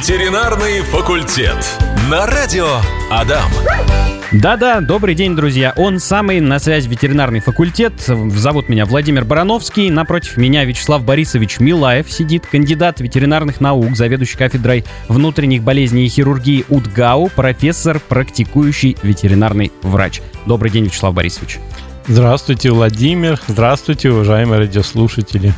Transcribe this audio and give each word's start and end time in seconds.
Ветеринарный 0.00 0.80
факультет. 0.80 1.58
На 2.10 2.26
радио 2.26 2.78
Адам. 3.10 3.50
Да-да, 4.32 4.80
добрый 4.80 5.14
день, 5.14 5.36
друзья. 5.36 5.74
Он 5.76 5.98
самый, 5.98 6.40
на 6.40 6.58
связь 6.58 6.86
ветеринарный 6.86 7.40
факультет. 7.40 7.92
Зовут 8.00 8.70
меня 8.70 8.86
Владимир 8.86 9.26
Барановский. 9.26 9.90
Напротив 9.90 10.38
меня 10.38 10.64
Вячеслав 10.64 11.04
Борисович 11.04 11.60
Милаев 11.60 12.10
сидит, 12.10 12.46
кандидат 12.46 13.00
ветеринарных 13.00 13.60
наук, 13.60 13.94
заведующий 13.94 14.38
кафедрой 14.38 14.86
внутренних 15.08 15.62
болезней 15.62 16.06
и 16.06 16.08
хирургии 16.08 16.64
УДГАУ, 16.70 17.28
профессор, 17.36 18.00
практикующий 18.00 18.96
ветеринарный 19.02 19.70
врач. 19.82 20.22
Добрый 20.46 20.70
день, 20.70 20.86
Вячеслав 20.86 21.12
Борисович. 21.12 21.58
Здравствуйте, 22.06 22.70
Владимир. 22.70 23.38
Здравствуйте, 23.48 24.10
уважаемые 24.10 24.60
радиослушатели. 24.60 25.52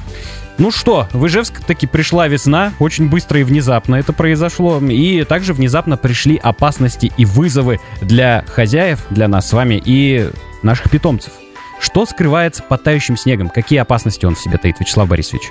Ну 0.58 0.70
что, 0.70 1.08
в 1.12 1.26
Ижевск 1.26 1.64
таки 1.64 1.86
пришла 1.86 2.28
весна, 2.28 2.72
очень 2.78 3.08
быстро 3.08 3.40
и 3.40 3.42
внезапно 3.42 3.96
это 3.96 4.12
произошло, 4.12 4.78
и 4.80 5.24
также 5.24 5.54
внезапно 5.54 5.96
пришли 5.96 6.36
опасности 6.36 7.10
и 7.16 7.24
вызовы 7.24 7.80
для 8.00 8.44
хозяев, 8.46 9.04
для 9.10 9.28
нас 9.28 9.48
с 9.48 9.52
вами 9.52 9.82
и 9.84 10.28
наших 10.62 10.90
питомцев. 10.90 11.32
Что 11.80 12.06
скрывается 12.06 12.62
под 12.62 12.84
тающим 12.84 13.16
снегом? 13.16 13.48
Какие 13.48 13.80
опасности 13.80 14.24
он 14.24 14.36
в 14.36 14.40
себе 14.40 14.58
таит, 14.58 14.78
Вячеслав 14.78 15.08
Борисович? 15.08 15.42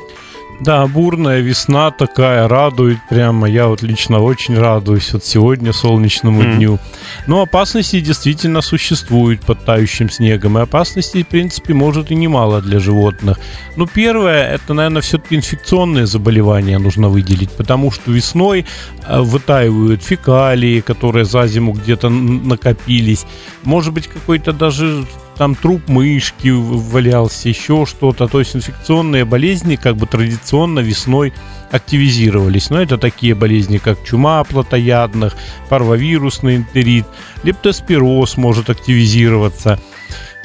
Да, 0.61 0.85
бурная 0.85 1.39
весна 1.39 1.89
такая, 1.89 2.47
радует 2.47 2.99
прямо. 3.09 3.49
Я 3.49 3.65
вот 3.65 3.81
лично 3.81 4.19
очень 4.19 4.59
радуюсь 4.59 5.11
от 5.15 5.25
сегодня 5.25 5.73
солнечному 5.73 6.43
mm. 6.43 6.55
дню. 6.55 6.79
Но 7.25 7.41
опасности 7.41 7.99
действительно 7.99 8.61
существуют 8.61 9.41
под 9.41 9.65
тающим 9.65 10.11
снегом. 10.11 10.59
И 10.59 10.61
опасностей, 10.61 11.23
в 11.23 11.27
принципе, 11.27 11.73
может 11.73 12.11
и 12.11 12.15
немало 12.15 12.61
для 12.61 12.79
животных. 12.79 13.39
Но 13.75 13.87
первое, 13.87 14.53
это, 14.53 14.75
наверное, 14.75 15.01
все-таки 15.01 15.35
инфекционные 15.35 16.05
заболевания 16.05 16.77
нужно 16.77 17.09
выделить. 17.09 17.49
Потому 17.51 17.89
что 17.89 18.11
весной 18.11 18.67
э, 19.07 19.19
вытаивают 19.19 20.03
фекалии, 20.03 20.81
которые 20.81 21.25
за 21.25 21.47
зиму 21.47 21.73
где-то 21.73 22.09
накопились. 22.09 23.25
Может 23.63 23.93
быть, 23.93 24.07
какой-то 24.07 24.53
даже 24.53 25.07
там 25.41 25.55
труп 25.55 25.87
мышки 25.87 26.49
валялся, 26.49 27.49
еще 27.49 27.87
что-то. 27.87 28.27
То 28.27 28.37
есть 28.37 28.55
инфекционные 28.55 29.25
болезни 29.25 29.75
как 29.75 29.95
бы 29.95 30.05
традиционно 30.05 30.81
весной 30.81 31.33
активизировались. 31.71 32.69
Но 32.69 32.79
это 32.79 32.99
такие 32.99 33.33
болезни, 33.33 33.79
как 33.79 34.03
чума 34.03 34.43
плотоядных, 34.43 35.33
парвовирусный 35.67 36.57
энтерит, 36.57 37.07
лептоспироз 37.41 38.37
может 38.37 38.69
активизироваться. 38.69 39.79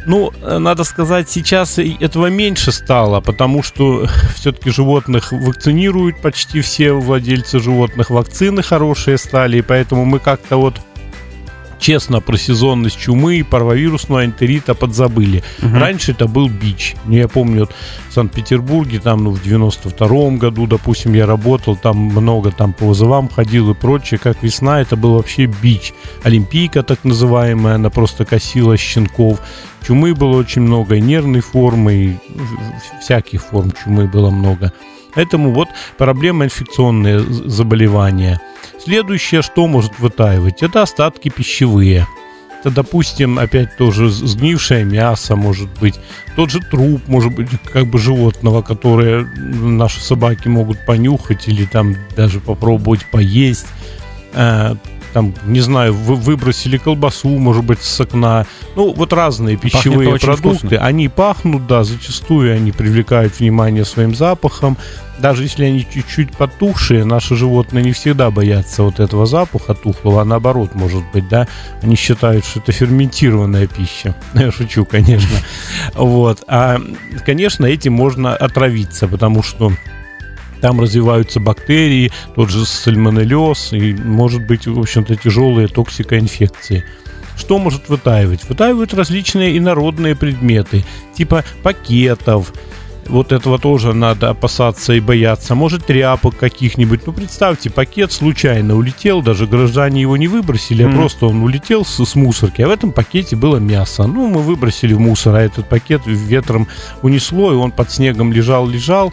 Ну, 0.06 0.32
надо 0.40 0.84
сказать, 0.84 1.28
сейчас 1.28 1.78
этого 1.78 2.28
меньше 2.28 2.72
стало, 2.72 3.20
потому 3.20 3.62
что 3.62 4.06
все-таки 4.34 4.70
животных 4.70 5.30
вакцинируют 5.30 6.22
почти 6.22 6.62
все 6.62 6.94
владельцы 6.94 7.58
животных, 7.58 8.08
вакцины 8.08 8.62
хорошие 8.62 9.18
стали, 9.18 9.58
и 9.58 9.62
поэтому 9.62 10.06
мы 10.06 10.20
как-то 10.20 10.56
вот 10.56 10.80
честно 11.78 12.20
про 12.20 12.36
сезонность 12.36 12.98
чумы 12.98 13.36
и 13.36 13.42
парвовирусного 13.42 14.24
энтерита 14.24 14.74
подзабыли. 14.74 15.42
Угу. 15.62 15.74
Раньше 15.74 16.12
это 16.12 16.26
был 16.26 16.48
бич. 16.48 16.94
Ну, 17.04 17.14
я 17.14 17.28
помню, 17.28 17.60
вот 17.60 17.72
в 18.08 18.12
Санкт-Петербурге, 18.12 19.00
там, 19.00 19.24
ну, 19.24 19.30
в 19.30 19.44
92-м 19.44 20.38
году, 20.38 20.66
допустим, 20.66 21.14
я 21.14 21.26
работал, 21.26 21.76
там 21.76 21.96
много 21.96 22.50
там 22.50 22.72
по 22.72 22.86
вызовам 22.86 23.28
ходил 23.28 23.70
и 23.70 23.74
прочее. 23.74 24.18
Как 24.18 24.42
весна, 24.42 24.80
это 24.80 24.96
был 24.96 25.14
вообще 25.14 25.46
бич. 25.46 25.92
Олимпийка, 26.22 26.82
так 26.82 27.04
называемая, 27.04 27.74
она 27.74 27.90
просто 27.90 28.24
косила 28.24 28.76
щенков. 28.76 29.40
Чумы 29.86 30.14
было 30.14 30.36
очень 30.36 30.62
много, 30.62 30.96
и 30.96 31.00
нервной 31.00 31.40
формы, 31.40 31.94
и 31.94 32.16
всяких 33.00 33.44
форм 33.44 33.72
чумы 33.72 34.08
было 34.08 34.30
много. 34.30 34.72
Поэтому 35.16 35.50
вот 35.50 35.68
проблема 35.98 36.44
инфекционные 36.44 37.20
заболевания. 37.20 38.40
Следующее, 38.78 39.42
что 39.42 39.66
может 39.66 39.98
вытаивать, 39.98 40.62
это 40.62 40.82
остатки 40.82 41.28
пищевые. 41.30 42.06
Это, 42.60 42.70
допустим, 42.70 43.38
опять 43.38 43.76
тоже 43.76 44.10
сгнившее 44.10 44.84
мясо, 44.84 45.36
может 45.36 45.68
быть, 45.80 45.94
тот 46.36 46.50
же 46.50 46.60
труп, 46.60 47.02
может 47.06 47.34
быть, 47.34 47.48
как 47.72 47.86
бы 47.86 47.98
животного, 47.98 48.62
которое 48.62 49.24
наши 49.36 50.00
собаки 50.00 50.48
могут 50.48 50.84
понюхать 50.84 51.48
или 51.48 51.64
там 51.64 51.96
даже 52.16 52.40
попробовать 52.40 53.06
поесть. 53.10 53.66
Там, 55.16 55.32
не 55.46 55.60
знаю, 55.60 55.94
вы 55.94 56.14
выбросили 56.14 56.76
колбасу, 56.76 57.30
может 57.30 57.64
быть, 57.64 57.80
с 57.80 57.98
окна. 57.98 58.44
Ну, 58.74 58.92
вот 58.92 59.14
разные 59.14 59.56
пищевые 59.56 60.18
продукты. 60.18 60.58
Вкусно. 60.58 60.84
Они 60.84 61.08
пахнут, 61.08 61.66
да, 61.66 61.84
зачастую 61.84 62.54
они 62.54 62.70
привлекают 62.70 63.40
внимание 63.40 63.86
своим 63.86 64.14
запахом. 64.14 64.76
Даже 65.18 65.44
если 65.44 65.64
они 65.64 65.86
чуть-чуть 65.90 66.36
потухшие, 66.36 67.06
наши 67.06 67.34
животные 67.34 67.82
не 67.82 67.92
всегда 67.92 68.30
боятся 68.30 68.82
вот 68.82 69.00
этого 69.00 69.24
запаха 69.24 69.72
тухлого, 69.72 70.20
а 70.20 70.26
наоборот, 70.26 70.74
может 70.74 71.02
быть, 71.14 71.26
да, 71.30 71.48
они 71.80 71.96
считают, 71.96 72.44
что 72.44 72.60
это 72.60 72.72
ферментированная 72.72 73.68
пища. 73.68 74.14
Я 74.34 74.52
шучу, 74.52 74.84
конечно. 74.84 75.38
Вот. 75.94 76.44
А, 76.46 76.78
конечно, 77.24 77.64
этим 77.64 77.94
можно 77.94 78.36
отравиться, 78.36 79.08
потому 79.08 79.42
что 79.42 79.72
там 80.60 80.80
развиваются 80.80 81.40
бактерии, 81.40 82.12
тот 82.34 82.50
же 82.50 82.64
сальмонеллез, 82.64 83.72
и, 83.72 83.94
может 83.94 84.46
быть, 84.46 84.66
в 84.66 84.78
общем-то, 84.78 85.16
тяжелые 85.16 85.68
токсикоинфекции. 85.68 86.84
Что 87.36 87.58
может 87.58 87.88
вытаивать? 87.88 88.48
Вытаивают 88.48 88.94
различные 88.94 89.58
инородные 89.58 90.16
предметы, 90.16 90.84
типа 91.14 91.44
пакетов, 91.62 92.52
вот 93.08 93.32
этого 93.32 93.58
тоже 93.58 93.92
надо 93.92 94.30
опасаться 94.30 94.92
и 94.92 95.00
бояться. 95.00 95.54
Может, 95.54 95.86
тряпок 95.86 96.36
каких-нибудь. 96.36 97.06
Ну, 97.06 97.12
представьте, 97.12 97.70
пакет 97.70 98.12
случайно 98.12 98.76
улетел, 98.76 99.22
даже 99.22 99.46
граждане 99.46 100.00
его 100.00 100.16
не 100.16 100.28
выбросили, 100.28 100.84
mm. 100.84 100.92
а 100.92 100.96
просто 100.96 101.26
он 101.26 101.42
улетел 101.42 101.84
с, 101.84 102.04
с 102.04 102.14
мусорки, 102.14 102.62
а 102.62 102.68
в 102.68 102.70
этом 102.70 102.92
пакете 102.92 103.36
было 103.36 103.58
мясо. 103.58 104.06
Ну, 104.06 104.28
мы 104.28 104.42
выбросили 104.42 104.92
в 104.94 105.00
мусор, 105.00 105.36
а 105.36 105.40
этот 105.40 105.68
пакет 105.68 106.02
ветром 106.06 106.68
унесло, 107.02 107.52
и 107.52 107.56
он 107.56 107.70
под 107.70 107.90
снегом 107.90 108.32
лежал-лежал 108.32 109.12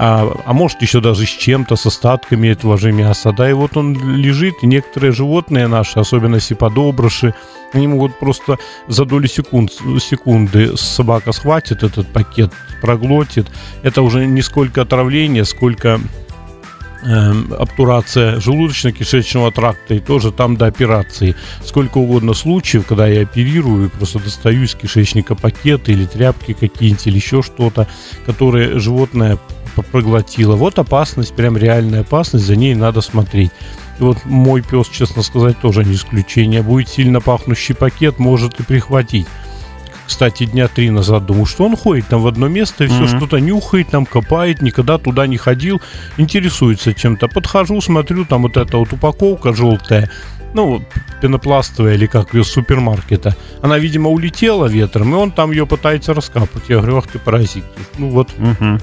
а, 0.00 0.32
а 0.44 0.52
может 0.52 0.80
еще 0.80 1.00
даже 1.00 1.26
с 1.26 1.28
чем-то, 1.28 1.74
с 1.74 1.86
остатками 1.86 2.46
этого 2.48 2.78
же 2.78 2.92
мяса, 2.92 3.32
да, 3.32 3.50
и 3.50 3.52
вот 3.52 3.76
он 3.76 4.16
лежит, 4.16 4.54
и 4.62 4.66
некоторые 4.66 5.10
животные 5.10 5.66
наши, 5.66 5.98
особенно 5.98 6.38
сиподобрыши, 6.38 7.34
они 7.72 7.88
могут 7.88 8.16
просто 8.20 8.58
за 8.86 9.04
доли 9.04 9.26
секунд, 9.26 9.72
секунды 9.98 10.76
собака 10.76 11.32
схватит 11.32 11.82
этот 11.82 12.06
пакет, 12.12 12.52
проглотит. 12.80 13.46
Это 13.82 14.02
уже 14.02 14.24
не 14.26 14.40
сколько 14.40 14.82
отравление, 14.82 15.44
сколько 15.44 16.00
э, 17.04 17.32
обтурация 17.58 18.36
желудочно-кишечного 18.36 19.50
тракта 19.52 19.94
и 19.94 19.98
тоже 19.98 20.30
там 20.30 20.56
до 20.56 20.66
операции. 20.66 21.34
Сколько 21.64 21.98
угодно 21.98 22.34
случаев, 22.34 22.86
когда 22.86 23.08
я 23.08 23.22
оперирую, 23.22 23.90
просто 23.90 24.20
достаю 24.20 24.62
из 24.62 24.76
кишечника 24.76 25.34
пакеты 25.34 25.90
или 25.90 26.06
тряпки 26.06 26.52
какие-нибудь 26.52 27.06
или 27.08 27.16
еще 27.16 27.42
что-то, 27.42 27.88
которые 28.26 28.78
животное 28.78 29.38
проглотила. 29.82 30.56
Вот 30.56 30.78
опасность, 30.78 31.34
прям 31.34 31.56
реальная 31.56 32.00
опасность, 32.00 32.46
за 32.46 32.56
ней 32.56 32.74
надо 32.74 33.00
смотреть. 33.00 33.50
И 33.98 34.02
вот 34.02 34.24
мой 34.24 34.62
пес, 34.62 34.88
честно 34.88 35.22
сказать, 35.22 35.58
тоже 35.60 35.84
не 35.84 35.94
исключение. 35.94 36.62
Будет 36.62 36.88
сильно 36.88 37.20
пахнущий 37.20 37.74
пакет, 37.74 38.18
может 38.18 38.60
и 38.60 38.62
прихватить. 38.62 39.26
Кстати, 40.06 40.46
дня 40.46 40.68
три 40.68 40.88
назад 40.88 41.26
думаю, 41.26 41.44
что 41.44 41.66
он 41.66 41.76
ходит 41.76 42.06
там 42.08 42.22
в 42.22 42.26
одно 42.26 42.48
место 42.48 42.84
и 42.84 42.86
все 42.86 43.02
mm-hmm. 43.02 43.16
что-то 43.18 43.40
нюхает, 43.40 43.90
там 43.90 44.06
копает, 44.06 44.62
никогда 44.62 44.96
туда 44.96 45.26
не 45.26 45.36
ходил, 45.36 45.82
интересуется 46.16 46.94
чем-то. 46.94 47.28
Подхожу, 47.28 47.78
смотрю, 47.82 48.24
там 48.24 48.42
вот 48.42 48.56
эта 48.56 48.78
вот 48.78 48.90
упаковка 48.90 49.52
желтая, 49.52 50.10
ну, 50.54 50.82
пенопластовая 51.20 51.94
или 51.94 52.06
как 52.06 52.32
ее, 52.32 52.42
супермаркета. 52.42 53.36
Она, 53.60 53.76
видимо, 53.76 54.08
улетела 54.08 54.64
ветром, 54.64 55.12
и 55.12 55.18
он 55.18 55.30
там 55.30 55.50
ее 55.50 55.66
пытается 55.66 56.14
раскапывать. 56.14 56.70
Я 56.70 56.78
говорю, 56.78 56.96
ах 56.96 57.08
ты 57.08 57.18
паразит. 57.18 57.64
Ну 57.98 58.08
вот, 58.08 58.30
угу 58.38 58.80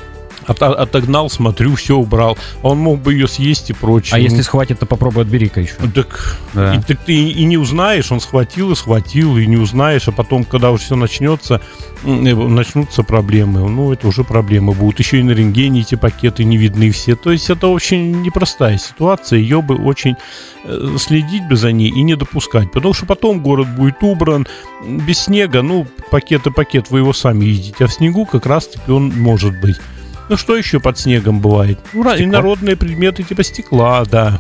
от, 0.48 0.62
отогнал, 0.62 1.30
смотрю, 1.30 1.76
все 1.76 1.96
убрал. 1.96 2.38
Он 2.62 2.78
мог 2.78 3.02
бы 3.02 3.14
ее 3.14 3.28
съесть 3.28 3.70
и 3.70 3.74
прочее. 3.74 4.16
А 4.16 4.20
если 4.20 4.42
схватит, 4.42 4.80
то 4.80 4.86
попробуй 4.86 5.24
отбери-ка 5.24 5.62
еще. 5.62 5.76
Так, 5.94 6.38
да. 6.54 6.76
и, 6.76 6.82
так 6.82 7.00
ты 7.06 7.14
и, 7.14 7.32
и 7.32 7.46
не 7.46 7.58
узнаешь, 7.58 8.12
он 8.12 8.20
схватил 8.20 8.72
и 8.72 8.76
схватил, 8.76 9.38
и 9.38 9.46
не 9.46 9.58
узнаешь, 9.58 10.08
а 10.08 10.12
потом, 10.12 10.44
когда 10.44 10.72
уже 10.72 10.84
все 10.84 10.96
начнется, 10.96 11.62
э, 12.04 12.08
начнутся 12.08 13.04
проблемы. 13.04 13.70
Ну, 13.70 13.92
это 13.92 14.08
уже 14.08 14.24
проблемы 14.24 14.74
будут. 14.74 15.00
Еще 15.00 15.20
и 15.20 15.24
на 15.24 15.32
рентгене 15.32 15.82
эти 15.82 15.96
пакеты 15.96 16.44
не 16.44 16.58
видны 16.58 16.92
все. 16.92 17.16
То 17.16 17.32
есть 17.32 17.50
это 17.50 17.68
очень 17.68 18.22
непростая 18.22 18.78
ситуация. 18.78 19.40
Ее 19.40 19.62
бы 19.62 19.76
очень 19.76 20.16
э, 20.64 20.98
следить 21.00 21.48
бы 21.48 21.56
за 21.56 21.72
ней 21.72 21.90
и 21.90 22.02
не 22.04 22.16
допускать. 22.16 22.72
Потому 22.72 22.94
что 22.94 23.06
потом 23.06 23.42
город 23.42 23.68
будет 23.76 24.02
убран 24.02 24.48
без 24.86 25.20
снега. 25.20 25.62
Ну, 25.62 25.88
пакет 26.12 26.48
и 26.48 26.52
пакет, 26.52 26.92
вы 26.92 27.00
его 27.00 27.14
сами 27.14 27.46
видите. 27.46 27.86
А 27.86 27.88
в 27.88 27.94
снегу 27.94 28.26
как 28.26 28.46
раз-таки 28.46 28.92
он 28.92 29.10
может 29.10 29.60
быть. 29.60 29.78
Ну 30.30 30.38
что 30.38 30.56
еще 30.56 30.80
под 30.80 30.98
снегом 30.98 31.40
бывает? 31.40 31.80
Ну, 31.94 32.04
Стекло. 32.04 32.24
инородные 32.24 32.76
предметы 32.76 33.24
типа 33.24 33.44
стекла, 33.44 34.06
да. 34.06 34.40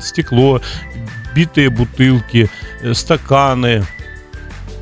Стекло, 0.00 0.60
битые 1.34 1.70
бутылки, 1.70 2.48
э, 2.82 2.94
стаканы. 2.94 3.84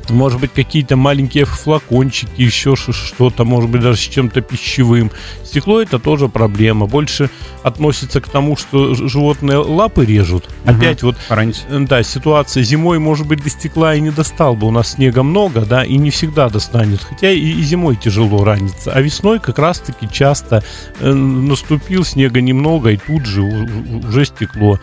Может 0.09 0.39
быть, 0.39 0.51
какие-то 0.53 0.95
маленькие 0.95 1.45
флакончики, 1.45 2.41
еще 2.41 2.75
что-то, 2.75 3.45
может 3.45 3.69
быть, 3.69 3.81
даже 3.81 3.97
с 3.97 4.01
чем-то 4.01 4.41
пищевым. 4.41 5.11
Стекло 5.43 5.81
это 5.81 5.99
тоже 5.99 6.27
проблема. 6.27 6.85
Больше 6.85 7.29
относится 7.63 8.21
к 8.21 8.29
тому, 8.29 8.55
что 8.57 8.93
животные 8.93 9.57
лапы 9.57 10.05
режут. 10.05 10.45
Угу. 10.63 10.71
Опять 10.71 11.03
вот, 11.03 11.17
Поранить. 11.27 11.65
да, 11.69 12.03
ситуация 12.03 12.63
зимой, 12.63 12.99
может 12.99 13.27
быть, 13.27 13.43
до 13.43 13.49
стекла 13.49 13.95
и 13.95 14.01
не 14.01 14.11
достал 14.11 14.55
бы. 14.55 14.67
У 14.67 14.71
нас 14.71 14.93
снега 14.93 15.23
много, 15.23 15.65
да, 15.65 15.83
и 15.83 15.97
не 15.97 16.09
всегда 16.09 16.49
достанет. 16.49 17.01
Хотя 17.01 17.31
и, 17.31 17.39
и 17.39 17.61
зимой 17.61 17.95
тяжело 17.95 18.43
раниться. 18.43 18.91
А 18.91 19.01
весной 19.01 19.39
как 19.39 19.59
раз-таки 19.59 20.07
часто 20.11 20.63
э, 20.99 21.11
наступил 21.11 22.03
снега 22.03 22.41
немного, 22.41 22.91
и 22.91 22.97
тут 22.97 23.25
же 23.25 23.41
уже 23.41 24.25
стекло. 24.25 24.79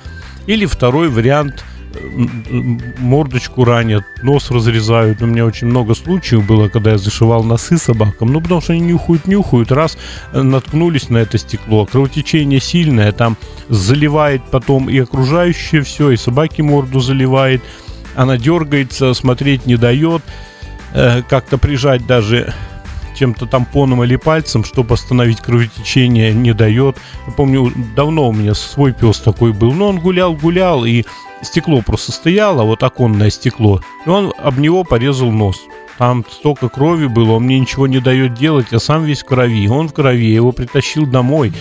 Или 0.47 0.67
второй 0.67 1.09
вариант– 1.09 1.65
мордочку 2.99 3.65
ранят, 3.65 4.05
нос 4.23 4.51
разрезают. 4.51 5.23
У 5.23 5.27
меня 5.27 5.45
очень 5.45 5.67
много 5.67 5.95
случаев 5.95 6.47
было, 6.47 6.69
когда 6.69 6.93
я 6.93 6.99
зашивал 6.99 7.45
носы 7.45 7.79
собакам. 7.79 8.33
Ну, 8.33 8.41
потому 8.41 8.61
что 8.61 8.73
они 8.73 8.83
нюхают, 8.83 9.27
нюхают. 9.27 9.73
Раз 9.73 9.97
э, 10.33 10.43
наткнулись 10.43 11.11
на 11.11 11.19
это 11.19 11.39
стекло, 11.39 11.87
кровотечение 11.87 12.61
сильное, 12.61 13.13
там 13.13 13.37
заливает 13.69 14.43
потом 14.51 14.89
и 14.89 14.99
окружающее 14.99 15.83
все, 15.83 16.11
и 16.11 16.17
собаки 16.17 16.63
морду 16.63 17.01
заливает. 17.01 17.63
Она 18.15 18.37
дергается, 18.37 19.15
смотреть 19.15 19.67
не 19.67 19.77
дает. 19.77 20.23
Э, 20.95 21.23
как-то 21.23 21.59
прижать 21.59 22.07
даже 22.07 22.53
чем-то 23.15 23.47
тампоном 23.47 24.03
или 24.05 24.17
пальцем, 24.17 24.65
чтобы 24.65 24.95
остановить 24.95 25.41
кровотечение, 25.41 26.33
не 26.33 26.53
дает. 26.53 26.97
Я 27.27 27.33
помню, 27.33 27.73
давно 27.95 28.29
у 28.29 28.33
меня 28.33 28.55
свой 28.55 28.93
пес 28.93 29.19
такой 29.21 29.53
был, 29.53 29.73
но 29.73 29.89
он 29.89 30.01
гулял, 30.01 30.35
гулял, 30.35 30.85
и 30.85 31.05
стекло 31.43 31.83
просто 31.83 32.13
стояло, 32.13 32.63
вот 32.63 32.83
оконное 32.83 33.31
стекло, 33.31 33.81
и 34.07 34.09
он 34.09 34.33
об 34.39 34.59
него 34.59 34.85
порезал 34.85 35.31
нос. 35.31 35.61
Там 35.99 36.25
столько 36.31 36.69
крови 36.69 37.07
было, 37.07 37.33
он 37.33 37.45
мне 37.45 37.61
ничего 37.61 37.87
не 37.87 38.01
дает 38.01 38.35
делать, 38.35 38.69
я 38.71 38.79
сам 38.79 39.05
весь 39.05 39.23
в 39.23 39.27
крови. 39.27 39.69
Он 39.69 39.89
в 39.89 39.93
крови, 39.93 40.27
я 40.27 40.37
его 40.37 40.53
притащил 40.53 41.07
домой. 41.07 41.53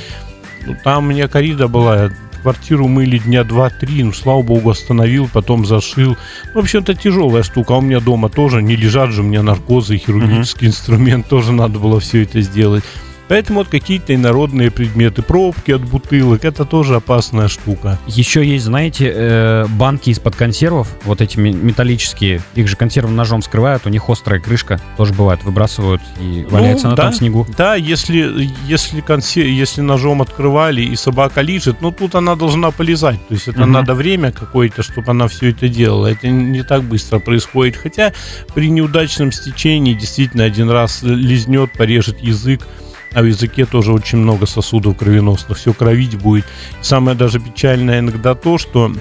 Ну, 0.66 0.75
там 0.83 1.06
у 1.06 1.07
меня 1.10 1.28
корида 1.28 1.68
была, 1.68 2.12
квартиру 2.42 2.88
мыли 2.88 3.18
дня 3.18 3.44
два-три, 3.44 4.04
ну, 4.04 4.13
слава 4.13 4.42
богу, 4.42 4.69
остановил, 4.69 5.30
потом 5.31 5.66
зашил. 5.66 6.18
В 6.54 6.60
общем-то, 6.60 6.95
тяжелая 6.95 7.44
штука. 7.44 7.75
А 7.75 7.77
у 7.77 7.81
меня 7.81 8.00
дома 8.00 8.30
тоже 8.30 8.62
не 8.62 8.75
лежат 8.75 9.12
же 9.12 9.22
у 9.22 9.25
меня 9.25 9.44
наркозы, 9.44 9.98
хирургический 9.98 10.68
mm-hmm. 10.68 10.69
инструмент, 10.69 11.27
тоже 11.27 11.51
надо 11.51 11.80
было 11.80 12.00
все 12.00 12.24
это 12.24 12.42
сделать. 12.42 12.84
Поэтому 13.31 13.60
вот 13.60 13.69
какие-то 13.69 14.13
инородные 14.13 14.72
предметы, 14.72 15.22
пробки 15.22 15.72
от 15.72 15.86
бутылок, 15.86 16.44
это 16.44 16.66
тоже 16.66 16.95
опасная 16.98 17.48
штука. 17.48 17.98
Еще 18.06 18.45
есть, 18.45 18.66
знаете, 18.66 19.10
э, 19.10 19.66
банки 19.69 20.10
из-под 20.10 20.36
консервов, 20.36 20.89
вот 21.06 21.22
эти 21.22 21.38
металлические, 21.39 22.42
их 22.56 22.68
же 22.68 22.75
консервным 22.75 23.16
ножом 23.16 23.42
скрывают, 23.42 23.86
у 23.86 23.89
них 23.89 24.10
острая 24.10 24.42
крышка, 24.42 24.81
тоже 24.98 25.13
бывает, 25.13 25.45
выбрасывают 25.45 26.01
и 26.19 26.45
валяется 26.50 26.88
ну, 26.88 26.89
на 26.89 26.98
да, 26.98 27.04
том 27.04 27.13
снегу. 27.13 27.48
Да, 27.57 27.75
если, 27.75 28.50
если, 28.68 29.00
консер... 29.00 29.45
если 29.45 29.80
ножом 29.80 30.22
открывали 30.22 30.81
и 30.81 30.98
собака 30.98 31.39
лежит, 31.39 31.77
ну 31.80 31.94
тут 31.94 32.16
она 32.16 32.36
должна 32.36 32.72
полезать, 32.72 33.25
то 33.30 33.34
есть 33.34 33.48
это 33.48 33.62
угу. 33.62 33.69
надо 33.69 33.94
время 33.94 34.34
какое-то, 34.34 34.84
чтобы 34.84 35.12
она 35.12 35.30
все 35.30 35.51
это 35.51 35.69
делала, 35.69 36.07
это 36.07 36.27
не 36.27 36.63
так 36.63 36.84
быстро 36.84 37.19
происходит, 37.19 37.77
хотя 37.77 38.12
при 38.54 38.69
неудачном 38.69 39.31
стечении 39.31 39.94
действительно 39.94 40.44
один 40.44 40.69
раз 40.69 41.01
лизнет, 41.01 41.72
порежет 41.72 42.19
язык, 42.19 42.68
а 43.13 43.22
в 43.22 43.25
языке 43.25 43.66
тоже 43.66 43.94
очень 43.94 44.19
много 44.19 44.46
сосудов 44.46 44.98
кровеносных, 44.98 45.58
все 45.58 45.74
кровить 45.74 46.16
будет. 46.16 46.46
Самое 46.81 47.18
даже 47.18 47.40
печальное 47.40 48.00
иногда 48.00 48.36
то, 48.36 48.58
что 48.58 48.92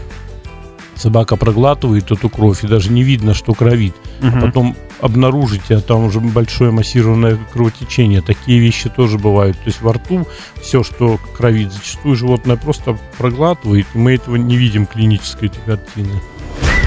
собака 1.00 1.36
проглатывает 1.36 2.10
эту 2.10 2.28
кровь, 2.28 2.62
и 2.64 2.66
даже 2.66 2.92
не 2.92 3.02
видно, 3.02 3.34
что 3.34 3.54
кровит. 3.54 3.94
Угу. 4.20 4.28
А 4.28 4.40
потом 4.40 4.76
обнаружите, 5.00 5.76
а 5.76 5.80
там 5.80 6.04
уже 6.04 6.20
большое 6.20 6.70
массированное 6.70 7.38
кровотечение. 7.52 8.20
Такие 8.20 8.60
вещи 8.60 8.88
тоже 8.90 9.18
бывают. 9.18 9.56
То 9.58 9.66
есть 9.66 9.80
во 9.80 9.94
рту 9.94 10.26
все, 10.60 10.82
что 10.82 11.18
кровит, 11.36 11.72
зачастую 11.72 12.16
животное 12.16 12.56
просто 12.56 12.98
проглатывает, 13.18 13.86
и 13.94 13.98
мы 13.98 14.14
этого 14.14 14.36
не 14.36 14.56
видим 14.56 14.86
клинической 14.86 15.48
этой 15.48 15.60
картины. 15.64 16.20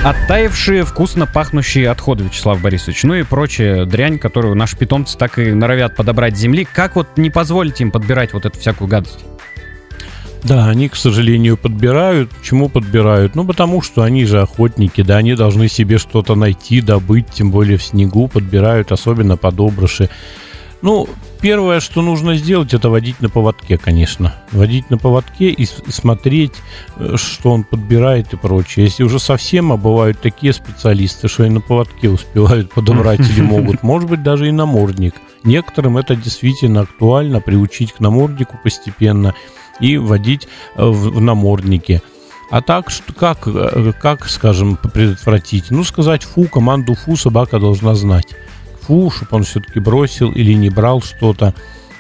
Оттаившие, 0.04 0.84
вкусно 0.84 1.26
пахнущие 1.26 1.90
отходы, 1.90 2.26
Вячеслав 2.26 2.62
Борисович, 2.62 3.04
ну 3.04 3.14
и 3.14 3.24
прочая 3.24 3.86
дрянь, 3.86 4.20
которую 4.20 4.54
наши 4.54 4.76
питомцы 4.76 5.18
так 5.18 5.40
и 5.40 5.54
норовят 5.54 5.96
подобрать 5.96 6.36
с 6.36 6.42
земли. 6.42 6.68
Как 6.72 6.98
вот 6.98 7.08
не 7.16 7.30
позволить 7.30 7.80
им 7.80 7.90
подбирать 7.90 8.34
вот 8.34 8.46
эту 8.46 8.60
всякую 8.60 8.90
гадость? 8.90 9.20
Да, 10.44 10.68
они, 10.68 10.90
к 10.90 10.98
сожалению, 10.98 11.56
подбирают. 11.56 12.32
Почему 12.32 12.68
подбирают? 12.68 13.36
Ну, 13.36 13.46
потому 13.46 13.82
что 13.82 14.04
они 14.04 14.26
же 14.26 14.42
охотники, 14.42 15.02
да, 15.02 15.16
они 15.16 15.36
должны 15.36 15.70
себе 15.70 15.98
что-то 15.98 16.36
найти, 16.36 16.82
добыть, 16.82 17.28
тем 17.34 17.50
более 17.50 17.78
в 17.78 17.84
снегу 17.84 18.28
подбирают, 18.28 18.92
особенно 18.92 19.38
подобрыши. 19.38 20.10
Ну, 20.84 21.08
первое, 21.40 21.80
что 21.80 22.02
нужно 22.02 22.36
сделать, 22.36 22.74
это 22.74 22.90
водить 22.90 23.22
на 23.22 23.30
поводке, 23.30 23.78
конечно. 23.78 24.36
Водить 24.52 24.90
на 24.90 24.98
поводке 24.98 25.50
и, 25.50 25.66
смотреть, 25.66 26.56
э, 26.98 27.16
что 27.16 27.52
он 27.52 27.64
подбирает 27.64 28.34
и 28.34 28.36
прочее. 28.38 28.86
Если 28.86 29.04
уже 29.04 29.18
совсем, 29.18 29.72
а 29.72 29.78
бывают 29.78 30.20
такие 30.20 30.52
специалисты, 30.52 31.30
что 31.30 31.46
и 31.46 31.50
на 31.50 31.62
поводке 31.62 32.10
успевают 32.10 32.74
подобрать 32.74 33.22
или 33.22 33.40
могут, 33.40 33.82
может 33.82 34.10
быть, 34.10 34.24
даже 34.24 34.50
и 34.50 34.52
намордник. 34.52 35.16
Некоторым 35.46 35.96
это 35.96 36.18
действительно 36.18 36.82
актуально, 36.82 37.40
приучить 37.40 37.94
к 37.94 38.02
наморднику 38.02 38.60
постепенно 38.62 39.34
и 39.80 39.96
водить 39.96 40.50
э, 40.76 40.86
в, 40.86 41.22
наморднике. 41.22 42.02
А 42.52 42.62
так, 42.62 42.90
что, 42.90 43.14
как, 43.14 43.48
э, 43.48 43.94
как, 44.02 44.28
скажем, 44.28 44.76
предотвратить? 44.76 45.72
Ну, 45.72 45.86
сказать 45.86 46.24
фу, 46.24 46.44
команду 46.44 46.94
фу 46.94 47.16
собака 47.16 47.58
должна 47.58 47.96
знать 47.96 48.36
фу, 48.86 49.12
чтобы 49.12 49.38
он 49.38 49.44
все-таки 49.44 49.80
бросил 49.80 50.32
или 50.32 50.54
не 50.54 50.70
брал 50.70 51.02
что-то. 51.02 51.54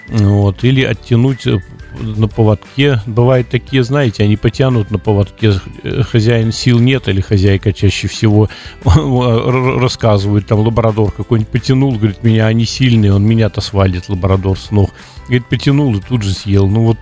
Вот, 0.09 0.63
или 0.63 0.83
оттянуть 0.83 1.47
э, 1.47 1.59
на 1.99 2.27
поводке. 2.27 2.99
Бывают 3.05 3.49
такие, 3.49 3.83
знаете, 3.83 4.23
они 4.23 4.35
потянут 4.35 4.91
на 4.91 4.99
поводке, 4.99 5.53
э, 5.83 6.03
хозяин 6.03 6.51
сил 6.51 6.79
нет, 6.79 7.07
или 7.07 7.21
хозяйка 7.21 7.71
чаще 7.71 8.07
всего 8.07 8.49
рассказывает, 8.83 10.45
там 10.47 10.59
лабрадор 10.59 11.11
какой-нибудь 11.11 11.51
потянул, 11.51 11.93
говорит, 11.93 12.23
меня 12.23 12.47
они 12.47 12.65
сильные, 12.65 13.13
он 13.13 13.25
меня-то 13.25 13.61
свалит, 13.61 14.09
лабрадор 14.09 14.59
с 14.59 14.71
ног. 14.71 14.91
Говорит, 15.23 15.45
потянул 15.45 15.95
и 15.95 16.01
тут 16.01 16.23
же 16.23 16.33
съел. 16.33 16.67
Ну 16.67 16.83
вот, 16.83 16.97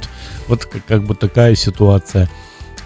вот 0.47 0.65
как 0.65 1.03
бы 1.03 1.15
такая 1.15 1.55
ситуация. 1.55 2.29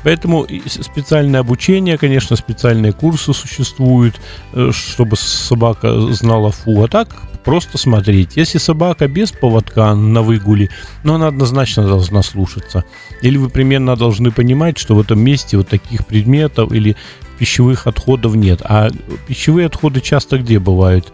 Поэтому 0.06 0.46
специальное 0.68 1.40
обучение, 1.40 1.98
конечно, 1.98 2.36
специальные 2.36 2.94
курсы 2.94 3.34
существуют, 3.34 4.22
э, 4.54 4.69
чтобы 4.72 5.18
собака 5.18 6.00
знала 6.13 6.52
фу. 6.52 6.84
А 6.84 6.88
так 6.88 7.16
просто 7.44 7.80
смотреть. 7.80 8.38
Если 8.38 8.60
собака 8.60 9.07
без 9.07 9.31
поводка 9.31 9.96
на 9.96 10.22
выгуле, 10.22 10.69
ну, 11.04 11.16
она 11.16 11.30
однозначно 11.30 11.88
должна 11.88 12.22
слушаться. 12.22 12.84
Или 13.24 13.38
вы 13.38 13.50
примерно 13.50 13.96
должны 13.96 14.30
понимать, 14.30 14.78
что 14.78 14.94
в 14.94 15.00
этом 15.00 15.20
месте 15.20 15.58
вот 15.58 15.70
таких 15.70 16.06
предметов 16.06 16.72
или 16.72 16.96
пищевых 17.39 17.88
отходов 17.88 18.36
нет. 18.36 18.62
А 18.63 18.89
пищевые 19.27 19.65
отходы 19.65 20.01
часто 20.01 20.38
где 20.38 20.60
бывают? 20.60 21.12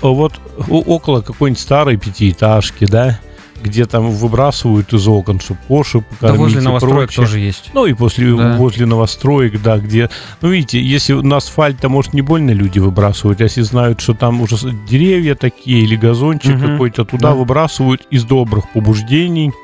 Вот 0.00 0.32
около 0.70 1.20
какой-нибудь 1.20 1.60
старой 1.60 1.98
пятиэтажки, 1.98 2.86
да, 2.86 3.20
где 3.62 3.86
там 3.86 4.10
выбрасывают 4.10 4.92
из 4.92 5.06
окон, 5.08 5.40
чтобы 5.40 5.60
кошек 5.68 6.04
покормить. 6.06 6.36
Да 6.36 6.42
возле 6.42 6.60
новостроек 6.60 7.12
тоже 7.12 7.40
есть. 7.40 7.70
Ну 7.74 7.86
и 7.86 7.94
после, 7.94 8.34
да. 8.34 8.56
возле 8.56 8.86
новостроек, 8.86 9.60
да, 9.62 9.78
где... 9.78 10.10
Ну, 10.40 10.50
видите, 10.50 10.80
если 10.80 11.14
на 11.14 11.36
асфальт-то, 11.36 11.88
может, 11.88 12.12
не 12.12 12.22
больно 12.22 12.50
люди 12.50 12.78
выбрасывают, 12.78 13.40
а 13.40 13.44
если 13.44 13.62
знают, 13.62 14.00
что 14.00 14.14
там 14.14 14.40
уже 14.40 14.56
деревья 14.88 15.34
такие 15.34 15.82
или 15.82 15.96
газончик 15.96 16.56
угу. 16.56 16.66
какой-то, 16.66 17.04
туда 17.04 17.30
да. 17.30 17.34
выбрасывают 17.34 18.06
из 18.10 18.24
добрых 18.24 18.72
побуждений– 18.72 19.52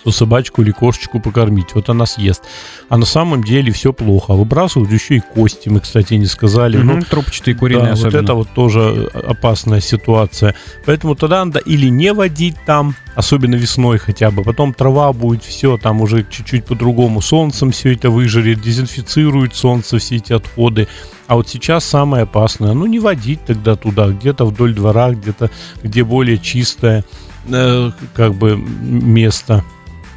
что 0.00 0.10
собачку 0.12 0.62
или 0.62 0.70
кошечку 0.70 1.20
покормить. 1.20 1.74
Вот 1.74 1.88
она 1.88 2.06
съест. 2.06 2.42
А 2.88 2.96
на 2.96 3.06
самом 3.06 3.44
деле 3.44 3.72
все 3.72 3.92
плохо. 3.92 4.32
Выбрасывают 4.32 4.90
еще 4.90 5.16
и 5.16 5.20
кости, 5.20 5.68
мы, 5.68 5.80
кстати, 5.80 6.14
не 6.14 6.26
сказали. 6.26 6.78
Угу, 6.78 6.86
ну, 6.86 7.00
трубчатые 7.00 7.54
куриные 7.54 7.86
да, 7.86 7.92
особенно. 7.92 8.10
вот 8.10 8.24
это 8.24 8.34
вот 8.34 8.48
тоже 8.54 9.10
опасная 9.12 9.80
ситуация. 9.80 10.54
Поэтому 10.86 11.14
тогда 11.14 11.44
надо 11.44 11.58
или 11.58 11.88
не 11.88 12.12
водить 12.12 12.56
там, 12.66 12.94
особенно 13.14 13.54
весной 13.54 13.98
хотя 13.98 14.30
бы. 14.30 14.42
Потом 14.42 14.72
трава 14.72 15.12
будет, 15.12 15.44
все, 15.44 15.76
там 15.76 16.00
уже 16.00 16.26
чуть-чуть 16.28 16.64
по-другому. 16.64 17.20
Солнцем 17.20 17.70
все 17.72 17.92
это 17.94 18.10
выжарит, 18.10 18.60
дезинфицирует 18.60 19.54
солнце 19.54 19.98
все 19.98 20.16
эти 20.16 20.32
отходы. 20.32 20.88
А 21.26 21.36
вот 21.36 21.48
сейчас 21.48 21.84
самое 21.84 22.24
опасное, 22.24 22.72
ну 22.72 22.86
не 22.86 22.98
водить 22.98 23.44
тогда 23.46 23.76
туда, 23.76 24.08
где-то 24.08 24.46
вдоль 24.46 24.74
двора, 24.74 25.10
где-то 25.10 25.50
где 25.82 26.02
более 26.02 26.38
чистое 26.38 27.04
э, 27.48 27.90
как 28.14 28.34
бы 28.34 28.56
место. 28.56 29.64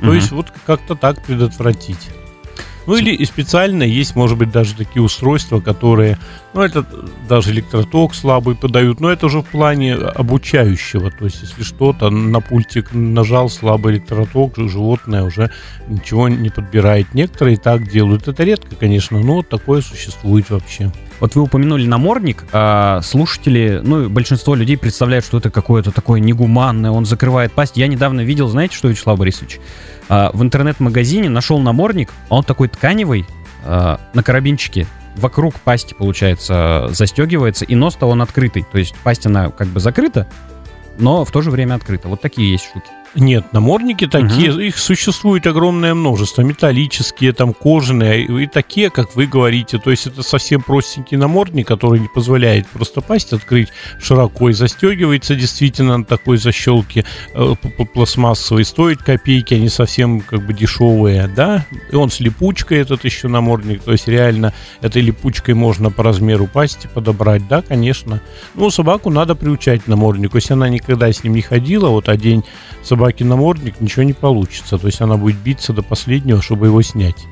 То 0.04 0.10
угу. 0.10 0.16
есть 0.16 0.32
вот 0.32 0.52
как-то 0.66 0.96
так 0.96 1.24
предотвратить. 1.24 2.10
Ну 2.86 2.98
или 2.98 3.12
и 3.12 3.24
специально 3.24 3.84
есть, 3.84 4.18
может 4.18 4.38
быть, 4.38 4.52
даже 4.52 4.76
такие 4.76 5.02
устройства, 5.02 5.62
которые, 5.62 6.20
ну 6.54 6.62
это 6.62 6.86
даже 7.30 7.52
электроток 7.52 8.14
слабый 8.14 8.56
подают, 8.56 9.00
но 9.00 9.10
это 9.10 9.28
уже 9.28 9.40
в 9.40 9.46
плане 9.46 9.96
обучающего. 9.96 11.10
То 11.10 11.24
есть 11.24 11.42
если 11.42 11.64
что-то 11.64 12.10
на 12.10 12.42
пультик 12.42 12.90
нажал 12.92 13.50
слабый 13.50 13.94
электроток, 13.94 14.58
животное 14.58 15.24
уже 15.24 15.50
ничего 15.88 16.28
не 16.28 16.50
подбирает. 16.50 17.14
Некоторые 17.14 17.56
так 17.56 17.90
делают. 17.90 18.28
Это 18.28 18.44
редко, 18.44 18.76
конечно, 18.76 19.18
но 19.22 19.42
такое 19.42 19.82
существует 19.82 20.50
вообще. 20.50 20.92
Вот 21.20 21.36
вы 21.36 21.44
упомянули 21.44 21.86
намордник, 21.86 22.44
а 22.52 23.02
слушатели, 23.02 23.80
ну, 23.84 24.10
большинство 24.10 24.56
людей 24.56 24.78
представляют, 24.78 25.26
что 25.26 25.38
это 25.38 25.50
какое-то 25.50 25.92
такое 25.92 26.20
негуманное, 26.20 26.92
он 26.92 27.06
закрывает 27.06 27.54
пасть. 27.54 27.78
Я 27.78 27.88
недавно 27.88 28.22
видел, 28.22 28.48
знаете 28.48 28.76
что, 28.76 28.90
Вячеслав 28.90 29.18
Борисович? 29.18 29.60
А, 30.10 30.32
в 30.34 30.42
интернет-магазине 30.44 31.30
нашел 31.30 31.60
намордник, 31.60 32.10
он 32.30 32.44
такой 32.44 32.68
тканевый, 32.68 33.26
а, 33.66 34.00
на 34.14 34.24
карабинчике, 34.24 34.88
вокруг 35.16 35.56
пасти, 35.56 35.94
получается, 35.94 36.90
застегивается, 36.92 37.66
и 37.66 37.76
нос-то 37.76 38.08
он 38.08 38.22
открытый. 38.22 38.66
То 38.72 38.78
есть 38.78 38.96
пасть, 39.04 39.26
она 39.26 39.50
как 39.50 39.68
бы 39.68 39.80
закрыта, 39.80 40.28
но 40.98 41.26
в 41.26 41.32
то 41.32 41.42
же 41.42 41.52
время 41.52 41.76
открыта. 41.76 42.08
Вот 42.08 42.22
такие 42.22 42.52
есть 42.52 42.66
штуки. 42.66 42.88
Нет, 43.16 43.54
намордники 43.54 44.08
такие, 44.08 44.52
угу. 44.52 44.60
их 44.60 44.78
существует 44.80 45.46
огромное 45.46 45.94
множество. 45.94 46.42
Металлические, 46.42 47.34
там 47.34 47.54
кожаные 47.54 48.24
и 48.24 48.48
такие, 48.48 48.90
как 48.90 49.16
вы 49.16 49.28
говорите. 49.28 49.78
То 49.78 49.92
есть 49.92 50.08
это 50.08 50.24
совсем 50.24 50.62
простенький 50.62 51.16
намордник, 51.18 51.68
который 51.68 52.00
не 52.00 52.08
позволяет 52.08 52.68
просто 52.68 53.02
пасть 53.02 53.32
открыть 53.32 53.70
широко 54.02 54.50
и 54.50 54.54
застегивается 54.54 55.36
действительно 55.36 55.98
на 55.98 56.06
такой 56.06 56.38
защелке 56.38 57.06
э, 57.36 57.54
пластмассовой. 57.94 58.66
Стоит 58.66 59.04
копейки, 59.04 59.54
они 59.54 59.70
совсем 59.70 60.22
как 60.22 60.44
бы 60.48 60.54
дешевые, 60.54 61.28
да. 61.28 61.68
И 61.92 61.96
он 61.96 62.10
с 62.10 62.20
липучкой 62.20 62.80
этот 62.80 63.06
еще 63.06 63.28
намордник. 63.28 63.84
То 63.84 63.92
есть 63.92 64.08
реально 64.08 64.54
этой 64.82 65.04
липучкой 65.04 65.54
можно 65.54 65.92
по 65.92 66.02
размеру 66.02 66.48
пасти 66.48 66.90
подобрать, 66.92 67.48
да, 67.48 67.62
конечно. 67.62 68.22
Ну, 68.56 68.72
собаку 68.72 69.12
надо 69.12 69.36
приучать 69.36 69.88
наморднику. 69.88 70.38
Если 70.38 70.54
она 70.54 70.68
никогда 70.84 71.12
с 71.12 71.24
ним 71.24 71.34
не 71.34 71.42
ходила, 71.42 71.90
вот 71.90 72.10
а 72.10 72.18
день 72.18 72.44
собака 72.84 73.04
собаки 73.04 73.24
намордник, 73.24 73.82
ничего 73.82 74.04
не 74.04 74.14
получится. 74.14 74.78
То 74.78 74.88
есть 74.88 75.02
она 75.02 75.18
будет 75.18 75.38
биться 75.38 75.74
до 75.74 75.82
последнего, 75.82 76.42
чтобы 76.42 76.68
его 76.68 76.82
снять. 76.82 77.26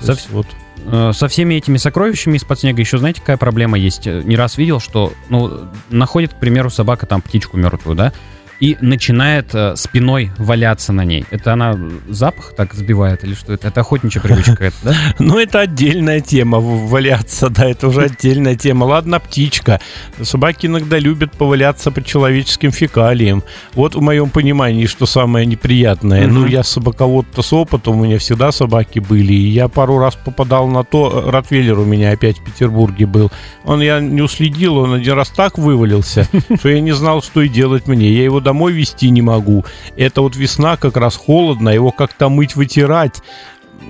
Со, 0.00 0.12
есть, 0.12 0.30
вот. 0.30 0.46
Э, 0.84 1.12
со 1.14 1.28
всеми 1.28 1.54
этими 1.54 1.78
сокровищами 1.78 2.36
из-под 2.36 2.60
снега 2.60 2.80
еще 2.80 2.98
знаете, 2.98 3.20
какая 3.20 3.36
проблема 3.36 3.78
есть? 3.78 4.06
Не 4.06 4.36
раз 4.36 4.58
видел, 4.58 4.78
что 4.78 5.12
ну, 5.28 5.68
находит, 5.90 6.34
к 6.34 6.38
примеру, 6.38 6.70
собака 6.70 7.06
там 7.06 7.22
птичку 7.22 7.56
мертвую, 7.56 7.96
да? 7.96 8.12
И 8.60 8.76
начинает 8.80 9.54
э, 9.54 9.76
спиной 9.76 10.30
валяться 10.38 10.92
на 10.92 11.04
ней. 11.04 11.24
Это 11.30 11.52
она 11.52 11.78
запах 12.08 12.54
так 12.56 12.74
сбивает 12.74 13.24
или 13.24 13.34
что 13.34 13.52
это? 13.52 13.68
Это 13.68 13.80
охотничья 13.80 14.20
привычка 14.20 14.52
какая-то, 14.52 14.76
да? 14.82 14.94
Ну, 15.18 15.38
это 15.38 15.60
отдельная 15.60 16.20
тема, 16.20 16.58
валяться, 16.58 17.50
да, 17.50 17.68
это 17.68 17.88
уже 17.88 18.02
отдельная 18.02 18.56
тема. 18.56 18.84
Ладно, 18.84 19.20
птичка. 19.20 19.80
Собаки 20.22 20.66
иногда 20.66 20.98
любят 20.98 21.32
поваляться 21.32 21.90
по 21.90 22.02
человеческим 22.02 22.72
фекалиям. 22.72 23.42
Вот 23.74 23.94
в 23.94 24.00
моем 24.00 24.30
понимании, 24.30 24.86
что 24.86 25.06
самое 25.06 25.44
неприятное. 25.46 26.26
Ну, 26.26 26.46
я 26.46 26.62
собаковод-то 26.62 27.42
с 27.42 27.52
опытом, 27.52 28.00
у 28.00 28.04
меня 28.04 28.18
всегда 28.18 28.52
собаки 28.52 28.98
были, 28.98 29.32
и 29.32 29.48
я 29.48 29.68
пару 29.68 29.98
раз 29.98 30.14
попадал 30.16 30.68
на 30.68 30.84
то, 30.84 31.30
Ротвейлер 31.30 31.78
у 31.78 31.84
меня 31.84 32.12
опять 32.12 32.38
в 32.38 32.44
Петербурге 32.44 33.06
был. 33.06 33.30
Он, 33.64 33.80
я 33.80 34.00
не 34.00 34.22
уследил, 34.22 34.78
он 34.78 34.94
один 34.94 35.14
раз 35.14 35.28
так 35.28 35.58
вывалился, 35.58 36.28
что 36.58 36.68
я 36.68 36.80
не 36.80 36.92
знал, 36.92 37.22
что 37.22 37.42
и 37.42 37.48
делать 37.48 37.86
мне. 37.86 38.10
Я 38.10 38.24
его 38.24 38.40
домой 38.46 38.72
вести 38.72 39.10
не 39.10 39.22
могу. 39.22 39.64
Это 39.96 40.20
вот 40.20 40.36
весна 40.36 40.76
как 40.76 40.96
раз 40.96 41.16
холодно, 41.16 41.68
его 41.68 41.90
как-то 41.90 42.28
мыть, 42.28 42.54
вытирать 42.54 43.20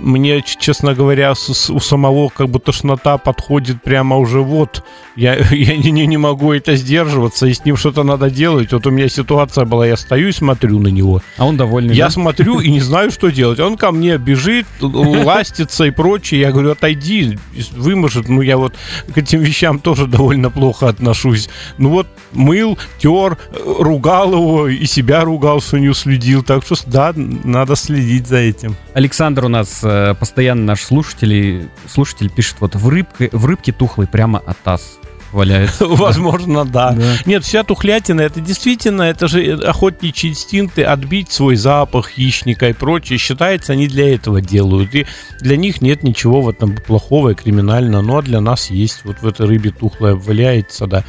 мне, 0.01 0.43
честно 0.43 0.95
говоря, 0.95 1.35
с, 1.35 1.71
у 1.71 1.81
самого 1.81 2.29
как 2.29 2.49
бы 2.49 2.59
тошнота 2.59 3.19
подходит 3.19 3.83
прямо 3.83 4.17
уже 4.17 4.41
вот. 4.41 4.85
Я, 5.17 5.37
я 5.51 5.77
не, 5.77 6.07
не 6.07 6.17
могу 6.17 6.53
это 6.53 6.77
сдерживаться, 6.77 7.47
и 7.47 7.55
с 7.55 7.65
ним 7.65 7.77
что-то 7.77 8.03
надо 8.03 8.31
делать. 8.31 8.73
Вот 8.73 8.87
у 8.87 8.91
меня 8.91 9.09
ситуация 9.09 9.65
была, 9.65 9.87
я 9.87 9.97
стою 9.97 10.29
и 10.29 10.33
смотрю 10.33 10.79
на 10.79 10.89
него. 10.89 11.23
А 11.39 11.47
он 11.47 11.57
довольный, 11.57 11.95
Я 11.95 12.07
да? 12.07 12.11
смотрю 12.11 12.61
и 12.61 12.71
не 12.71 12.81
знаю, 12.81 13.11
что 13.11 13.31
делать. 13.31 13.61
Он 13.61 13.77
ко 13.77 13.93
мне 13.93 14.19
бежит, 14.19 14.67
ластится 14.81 15.85
и 15.85 15.91
прочее. 15.91 16.41
Я 16.41 16.53
говорю, 16.53 16.73
отойди, 16.73 17.39
выможет. 17.73 18.29
Ну, 18.29 18.43
я 18.43 18.57
вот 18.57 18.75
к 19.13 19.19
этим 19.19 19.41
вещам 19.41 19.79
тоже 19.79 20.07
довольно 20.07 20.51
плохо 20.51 20.89
отношусь. 20.89 21.49
Ну 21.79 21.91
вот, 21.91 22.07
мыл, 22.33 22.79
тер, 22.99 23.39
ругал 23.65 24.33
его, 24.33 24.69
и 24.69 24.85
себя 24.87 25.25
ругал, 25.25 25.61
что 25.61 25.79
не 25.79 25.89
уследил. 25.89 26.43
Так 26.43 26.65
что, 26.65 26.77
да, 26.87 27.13
надо 27.15 27.77
следить 27.77 28.27
за 28.27 28.37
этим. 28.37 28.77
Александр 28.95 29.45
у 29.47 29.49
нас 29.49 29.86
э, 29.87 30.15
постоянно 30.15 30.65
наш 30.65 30.83
слушатель, 30.83 31.69
слушатель 31.89 32.31
пишет, 32.31 32.57
вот 32.61 32.75
в 32.75 32.89
рыбке, 32.89 33.31
в 33.33 33.47
рыбке 33.47 33.73
тухлой 33.73 34.07
прямо 34.07 34.39
от 34.39 34.59
таз 34.59 34.99
валяется. 35.33 35.87
Возможно, 35.89 36.65
да. 36.65 36.93
да. 36.93 37.17
Нет, 37.27 37.45
вся 37.45 37.63
тухлятина, 37.63 38.23
это 38.23 38.41
действительно, 38.41 39.03
это 39.03 39.29
же 39.29 39.53
охотничьи 39.55 40.31
инстинкты, 40.31 40.83
отбить 40.83 41.31
свой 41.31 41.57
запах 41.57 42.09
хищника 42.09 42.69
и 42.69 42.73
прочее. 42.73 43.19
Считается, 43.19 43.73
они 43.73 43.87
для 43.87 44.15
этого 44.15 44.41
делают. 44.41 44.95
И 44.95 45.07
для 45.41 45.57
них 45.57 45.81
нет 45.81 46.03
ничего 46.03 46.41
в 46.41 46.49
этом 46.49 46.77
плохого 46.77 47.31
и 47.31 47.35
криминального. 47.35 48.03
Ну, 48.03 48.19
а 48.19 48.23
для 48.23 48.41
нас 48.41 48.71
есть. 48.71 49.05
Вот 49.05 49.21
в 49.21 49.27
этой 49.27 49.47
рыбе 49.47 49.71
тухлая 49.71 50.15
валяется, 50.15 50.87
да. 50.87 51.05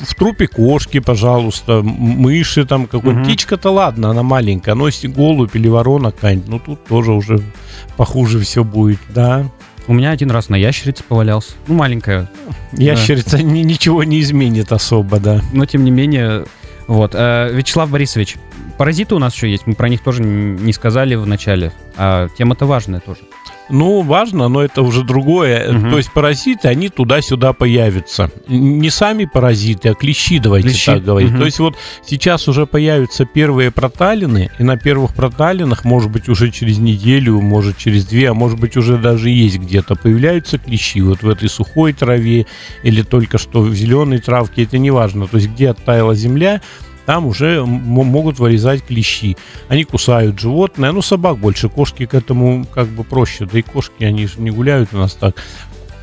В, 0.00 0.14
трупе 0.14 0.46
кошки, 0.46 1.00
пожалуйста, 1.00 1.82
мыши 1.82 2.64
там, 2.64 2.86
какой 2.86 3.14
угу. 3.14 3.24
птичка-то 3.24 3.70
ладно, 3.70 4.10
она 4.10 4.22
маленькая, 4.22 4.74
но 4.74 4.86
если 4.86 5.08
голубь 5.08 5.54
или 5.54 5.68
ворона 5.68 6.12
какая-нибудь, 6.12 6.48
ну, 6.48 6.58
тут 6.58 6.84
тоже 6.84 7.12
уже 7.12 7.40
похуже 7.96 8.40
все 8.40 8.64
будет, 8.64 9.00
да. 9.08 9.50
У 9.88 9.94
меня 9.94 10.10
один 10.10 10.30
раз 10.30 10.48
на 10.48 10.54
ящерице 10.54 11.02
повалялся. 11.02 11.52
Ну, 11.66 11.74
маленькая. 11.74 12.30
Ящерица 12.72 13.36
да. 13.36 13.42
ни, 13.42 13.60
ничего 13.60 14.04
не 14.04 14.20
изменит 14.20 14.72
особо, 14.72 15.18
да. 15.18 15.42
Но, 15.52 15.66
тем 15.66 15.84
не 15.84 15.90
менее, 15.90 16.44
вот. 16.86 17.14
Э, 17.14 17.50
Вячеслав 17.52 17.90
Борисович, 17.90 18.36
паразиты 18.78 19.14
у 19.14 19.18
нас 19.18 19.34
еще 19.34 19.50
есть. 19.50 19.66
Мы 19.66 19.74
про 19.74 19.88
них 19.88 20.02
тоже 20.02 20.22
не 20.22 20.72
сказали 20.72 21.14
в 21.16 21.26
начале. 21.26 21.72
А 21.96 22.28
тема-то 22.38 22.66
важная 22.66 23.00
тоже. 23.00 23.20
Ну, 23.72 24.02
важно, 24.02 24.48
но 24.48 24.62
это 24.62 24.82
уже 24.82 25.02
другое. 25.02 25.70
Угу. 25.70 25.90
То 25.90 25.96
есть 25.96 26.12
паразиты, 26.12 26.68
они 26.68 26.90
туда-сюда 26.90 27.54
появятся. 27.54 28.30
Не 28.46 28.90
сами 28.90 29.24
паразиты, 29.24 29.88
а 29.88 29.94
клещи, 29.94 30.38
давайте 30.38 30.68
клещи. 30.68 30.92
так 30.92 31.02
говорить. 31.02 31.30
Угу. 31.30 31.38
То 31.38 31.44
есть 31.46 31.58
вот 31.58 31.76
сейчас 32.04 32.48
уже 32.48 32.66
появятся 32.66 33.24
первые 33.24 33.70
проталины, 33.70 34.50
и 34.58 34.62
на 34.62 34.76
первых 34.76 35.14
проталинах, 35.14 35.86
может 35.86 36.10
быть, 36.10 36.28
уже 36.28 36.50
через 36.50 36.76
неделю, 36.76 37.40
может, 37.40 37.78
через 37.78 38.04
две, 38.04 38.28
а 38.28 38.34
может 38.34 38.60
быть, 38.60 38.76
уже 38.76 38.98
даже 38.98 39.30
есть 39.30 39.58
где-то, 39.58 39.94
появляются 39.94 40.58
клещи. 40.58 41.00
Вот 41.00 41.22
в 41.22 41.28
этой 41.30 41.48
сухой 41.48 41.94
траве 41.94 42.44
или 42.82 43.00
только 43.00 43.38
что 43.38 43.62
в 43.62 43.74
зеленой 43.74 44.18
травке, 44.18 44.64
это 44.64 44.76
не 44.76 44.90
важно. 44.90 45.26
То 45.26 45.38
есть 45.38 45.48
где 45.48 45.70
оттаяла 45.70 46.14
земля, 46.14 46.60
там 47.06 47.26
уже 47.26 47.64
могут 47.64 48.38
вырезать 48.38 48.84
клещи. 48.84 49.36
Они 49.68 49.84
кусают 49.84 50.38
животное, 50.38 50.92
ну, 50.92 51.02
собак 51.02 51.38
больше, 51.38 51.68
кошки 51.68 52.06
к 52.06 52.14
этому 52.14 52.66
как 52.72 52.88
бы 52.88 53.04
проще, 53.04 53.46
да 53.50 53.58
и 53.58 53.62
кошки, 53.62 54.04
они 54.04 54.26
же 54.26 54.40
не 54.40 54.50
гуляют 54.50 54.90
у 54.92 54.98
нас 54.98 55.14
так, 55.14 55.36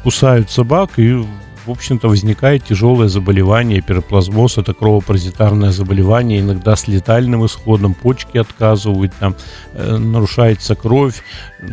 кусают 0.03 0.49
собак 0.49 0.91
и 0.97 1.23
в 1.69 1.71
общем-то, 1.71 2.07
возникает 2.07 2.65
тяжелое 2.65 3.09
заболевание, 3.09 3.81
пироплазмоз, 3.81 4.57
это 4.57 4.73
кровопаразитарное 4.73 5.71
заболевание, 5.71 6.39
иногда 6.39 6.75
с 6.75 6.87
летальным 6.87 7.45
исходом, 7.45 7.93
почки 7.93 8.39
отказывают, 8.39 9.13
там 9.19 9.35
э, 9.73 9.97
нарушается 9.97 10.73
кровь, 10.73 11.21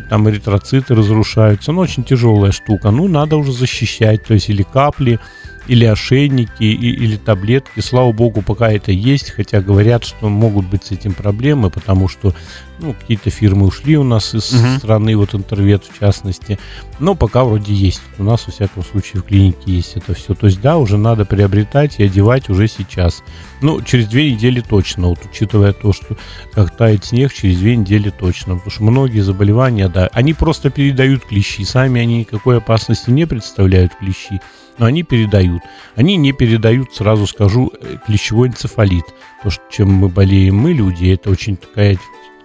там 0.09 0.29
эритроциты 0.29 0.93
разрушаются, 0.93 1.71
ну, 1.71 1.81
очень 1.81 2.03
тяжелая 2.03 2.51
штука, 2.51 2.91
ну, 2.91 3.07
надо 3.07 3.37
уже 3.37 3.51
защищать, 3.51 4.23
то 4.23 4.35
есть 4.35 4.49
или 4.49 4.61
капли, 4.61 5.19
или 5.67 5.85
ошейники, 5.85 6.63
и, 6.63 6.73
или 6.73 7.17
таблетки. 7.17 7.79
Слава 7.79 8.11
богу, 8.11 8.41
пока 8.41 8.71
это 8.71 8.91
есть, 8.91 9.31
хотя 9.31 9.61
говорят, 9.61 10.05
что 10.05 10.29
могут 10.29 10.67
быть 10.67 10.85
с 10.85 10.91
этим 10.91 11.13
проблемы, 11.13 11.69
потому 11.69 12.07
что 12.07 12.33
ну, 12.79 12.93
какие-то 12.93 13.29
фирмы 13.29 13.67
ушли 13.67 13.97
у 13.97 14.03
нас 14.03 14.35
из 14.35 14.53
угу. 14.53 14.77
страны, 14.77 15.15
вот 15.17 15.33
интервет 15.33 15.83
в 15.83 15.99
частности. 15.99 16.59
Но 16.99 17.15
пока 17.15 17.43
вроде 17.43 17.73
есть. 17.73 18.01
У 18.17 18.23
нас, 18.23 18.45
во 18.45 18.53
всяком 18.53 18.83
случае, 18.83 19.21
в 19.21 19.25
клинике 19.25 19.71
есть 19.71 19.95
это 19.95 20.13
все. 20.13 20.35
То 20.35 20.47
есть, 20.47 20.61
да, 20.61 20.77
уже 20.77 20.97
надо 20.97 21.25
приобретать 21.25 21.99
и 21.99 22.03
одевать 22.03 22.49
уже 22.49 22.67
сейчас. 22.67 23.23
Ну, 23.61 23.81
через 23.81 24.07
две 24.07 24.31
недели 24.31 24.61
точно, 24.61 25.07
вот 25.07 25.19
учитывая 25.29 25.73
то, 25.73 25.91
что 25.91 26.17
как 26.53 26.75
тает 26.75 27.05
снег, 27.05 27.33
через 27.33 27.57
две 27.57 27.75
недели 27.75 28.09
точно. 28.09 28.55
Потому 28.55 28.71
что 28.71 28.83
многие 28.83 29.21
заболевания, 29.21 29.89
да, 29.89 30.09
они 30.13 30.33
просто 30.33 30.69
передают 30.69 31.25
клещи. 31.25 31.63
Сами 31.63 32.01
они 32.01 32.19
никакой 32.19 32.57
опасности 32.57 33.09
не 33.09 33.25
представляют 33.25 33.93
клещи 33.95 34.39
но 34.77 34.85
они 34.85 35.03
передают. 35.03 35.61
Они 35.95 36.15
не 36.15 36.33
передают, 36.33 36.93
сразу 36.93 37.27
скажу, 37.27 37.71
э, 37.81 37.97
клещевой 38.05 38.49
энцефалит. 38.49 39.05
То, 39.43 39.49
чем 39.69 39.91
мы 39.91 40.09
болеем 40.09 40.55
мы, 40.55 40.73
люди, 40.73 41.09
это 41.09 41.29
очень 41.29 41.57
такая 41.57 41.97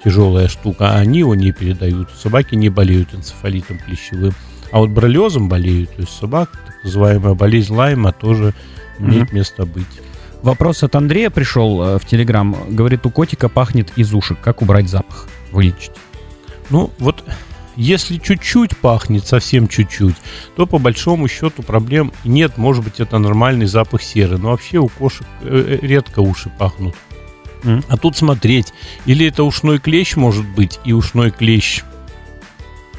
тяжелая 0.05 0.49
штука, 0.49 0.91
а 0.91 0.99
они 0.99 1.21
его 1.21 1.35
не 1.35 1.53
передают. 1.53 2.11
Собаки 2.11 2.55
не 2.55 2.69
болеют 2.69 3.15
энцефалитом 3.15 3.79
клещевым. 3.79 4.33
А 4.71 4.79
вот 4.79 4.91
бролезом 4.91 5.49
болеют, 5.49 5.91
то 5.95 6.01
есть 6.01 6.17
собак, 6.19 6.51
так 6.67 6.85
называемая 6.85 7.35
болезнь 7.35 7.75
Лайма, 7.75 8.13
тоже 8.13 8.55
имеет 8.99 9.31
mm-hmm. 9.31 9.35
место 9.35 9.67
быть. 9.67 9.87
Вопрос 10.43 10.83
от 10.83 10.97
Андрея 10.97 11.31
пришел 11.31 11.83
э, 11.83 11.99
в 11.99 12.07
Телеграм. 12.07 12.57
Говорит, 12.71 13.07
у 13.07 13.11
котика 13.11 13.49
пахнет 13.49 13.93
из 13.97 14.13
ушек. 14.13 14.39
Как 14.43 14.63
убрать 14.63 14.89
запах? 14.89 15.29
Вылечить? 15.53 15.93
Ну, 16.71 16.91
вот 16.99 17.23
если 17.77 18.19
чуть-чуть 18.19 18.77
пахнет, 18.77 19.27
совсем 19.27 19.69
чуть-чуть, 19.69 20.17
то 20.57 20.67
по 20.67 20.79
большому 20.79 21.29
счету 21.29 21.63
проблем 21.63 22.13
нет. 22.25 22.57
Может 22.57 22.85
быть, 22.85 23.01
это 23.01 23.19
нормальный 23.19 23.67
запах 23.67 24.03
серы. 24.03 24.39
Но 24.39 24.51
вообще 24.51 24.79
у 24.79 24.89
кошек 24.89 25.27
э, 25.43 25.79
э, 25.83 25.87
редко 25.87 26.21
уши 26.21 26.51
пахнут. 26.59 26.95
А 27.89 27.97
тут 27.97 28.17
смотреть, 28.17 28.73
или 29.07 29.27
это 29.29 29.45
ушной 29.45 29.79
клещ 29.79 30.17
может 30.17 30.45
быть, 30.45 30.81
и 30.85 30.93
ушной 30.93 31.31
клещ 31.31 31.85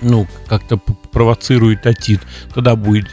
ну, 0.04 0.28
как-то 0.48 0.78
провоцирует 1.12 1.86
отит, 1.86 2.22
тогда 2.54 2.76
будет 2.76 3.08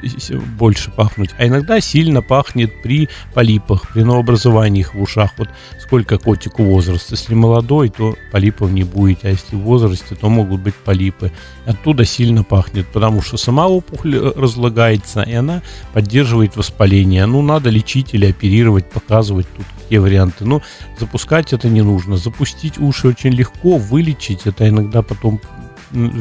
больше 0.58 0.90
пахнуть. 0.90 1.30
А 1.38 1.46
иногда 1.46 1.80
сильно 1.80 2.22
пахнет 2.22 2.82
при 2.82 3.08
полипах, 3.34 3.88
при 3.92 4.02
новообразовании 4.02 4.80
их 4.80 4.94
в 4.94 5.00
ушах. 5.00 5.32
Вот 5.38 5.48
сколько 5.80 6.18
котику 6.18 6.62
возраст. 6.64 7.10
Если 7.10 7.34
молодой, 7.34 7.88
то 7.88 8.14
полипов 8.32 8.70
не 8.70 8.84
будет, 8.84 9.24
а 9.24 9.28
если 9.28 9.56
в 9.56 9.60
возрасте, 9.60 10.14
то 10.14 10.28
могут 10.28 10.60
быть 10.60 10.74
полипы. 10.74 11.32
Оттуда 11.66 12.04
сильно 12.04 12.44
пахнет, 12.44 12.86
потому 12.88 13.22
что 13.22 13.36
сама 13.36 13.66
опухоль 13.66 14.16
э, 14.16 14.32
разлагается, 14.36 15.22
и 15.22 15.34
она 15.34 15.62
поддерживает 15.92 16.56
воспаление. 16.56 17.26
Ну, 17.26 17.42
надо 17.42 17.70
лечить 17.70 18.14
или 18.14 18.26
оперировать, 18.26 18.88
показывать 18.88 19.46
тут 19.56 19.66
какие 19.82 19.98
варианты. 19.98 20.44
Но 20.44 20.62
запускать 20.98 21.52
это 21.52 21.68
не 21.68 21.82
нужно. 21.82 22.16
Запустить 22.16 22.78
уши 22.78 23.08
очень 23.08 23.30
легко, 23.30 23.76
вылечить 23.76 24.46
это 24.46 24.68
иногда 24.68 25.02
потом 25.02 25.40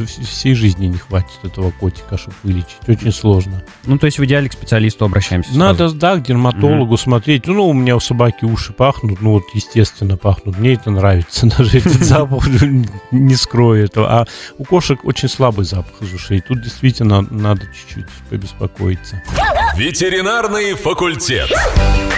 всей 0.08 0.54
жизни 0.54 0.88
не 0.88 0.98
хватит 0.98 1.40
этого 1.44 1.72
котика, 1.72 2.18
чтобы 2.18 2.36
вылечить. 2.44 2.78
Очень 2.88 3.12
сложно. 3.12 3.64
Ну, 3.86 3.98
то 3.98 4.06
есть 4.06 4.20
в 4.20 4.26
идеале 4.26 4.50
к 4.50 4.54
специалисту 4.54 5.06
обращаемся. 5.06 5.58
Надо, 5.58 5.78
сразу. 5.78 5.96
да, 5.98 6.16
к 6.18 6.24
дерматологу 6.24 6.94
угу. 6.94 6.98
смотреть. 6.98 7.48
Ну, 7.48 7.68
у 7.68 7.74
меня 7.74 7.96
у 7.96 8.00
собаки 8.00 8.46
уши 8.46 8.74
пахнут, 8.74 9.22
ну, 9.22 9.32
вот, 9.32 9.44
естественно, 9.54 10.18
пахнут. 10.18 10.58
Мне 10.58 10.74
это 10.74 10.92
нравится. 10.92 11.46
Даже 11.58 11.80
этот 11.80 11.94
запах 12.04 12.48
не 13.12 13.36
скроет. 13.36 13.98
А 13.98 14.26
у 14.58 14.64
кошек 14.64 15.04
очень 15.04 15.30
слабый 15.30 15.66
запах 15.66 16.02
из 16.02 16.14
ушей. 16.14 16.42
Тут 16.42 16.62
действительно 16.62 17.22
надо 17.22 17.62
чуть-чуть 17.68 18.06
побеспокоиться. 18.30 19.22
Ветеринарный 19.76 20.74
факультет. 20.74 21.52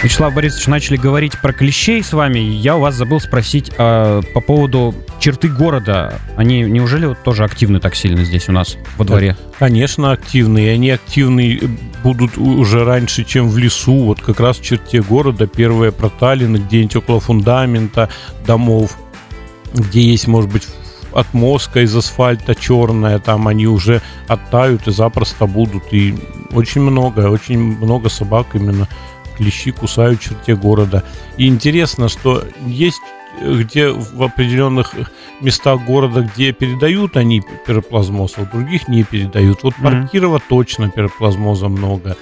Вячеслав 0.02 0.34
Борисович, 0.34 0.66
начали 0.66 0.96
говорить 0.96 1.40
про 1.40 1.52
клещей 1.52 2.02
с 2.02 2.12
вами. 2.12 2.40
Я 2.40 2.76
у 2.76 2.80
вас 2.80 2.96
забыл 2.96 3.20
спросить 3.20 3.70
э, 3.78 4.22
по 4.34 4.40
поводу 4.40 4.94
черты 5.20 5.46
города. 5.46 6.18
Они 6.36 6.62
неужели 6.62 7.06
вот 7.06 7.22
тоже 7.22 7.41
активны 7.44 7.80
так 7.80 7.94
сильно 7.94 8.24
здесь 8.24 8.48
у 8.48 8.52
нас 8.52 8.76
во 8.96 9.04
дворе? 9.04 9.36
Конечно, 9.58 10.12
активные. 10.12 10.72
Они 10.72 10.90
активны 10.90 11.60
будут 12.02 12.38
уже 12.38 12.84
раньше, 12.84 13.24
чем 13.24 13.48
в 13.48 13.58
лесу. 13.58 14.04
Вот 14.04 14.20
как 14.20 14.40
раз 14.40 14.58
в 14.58 14.62
черте 14.64 15.02
города 15.02 15.46
первые 15.46 15.92
проталины, 15.92 16.58
где-нибудь 16.58 16.96
около 16.96 17.20
фундамента 17.20 18.08
домов, 18.46 18.98
где 19.74 20.02
есть, 20.02 20.26
может 20.26 20.50
быть, 20.50 20.66
отмостка 21.12 21.80
из 21.80 21.94
асфальта 21.94 22.54
черная, 22.54 23.18
там 23.18 23.48
они 23.48 23.66
уже 23.66 24.02
оттают 24.28 24.88
и 24.88 24.92
запросто 24.92 25.46
будут. 25.46 25.92
И 25.92 26.14
очень 26.52 26.80
много, 26.80 27.28
очень 27.28 27.58
много 27.58 28.08
собак 28.08 28.54
именно 28.54 28.88
клещи 29.36 29.72
кусают 29.72 30.20
в 30.20 30.24
черте 30.24 30.56
города. 30.56 31.04
И 31.36 31.46
интересно, 31.46 32.08
что 32.08 32.44
есть 32.66 33.00
где 33.42 33.88
в 33.90 34.22
определенных 34.22 34.94
местах 35.40 35.84
города, 35.84 36.22
где 36.22 36.52
передают 36.52 37.16
они 37.16 37.42
пироплазмоз, 37.66 38.34
а 38.36 38.42
в 38.42 38.50
других 38.50 38.88
не 38.88 39.04
передают. 39.04 39.62
Вот 39.62 39.74
Паркирова 39.82 40.38
mm-hmm. 40.38 40.42
точно 40.48 40.90
пироплазмоза 40.90 41.68
много. 41.68 42.16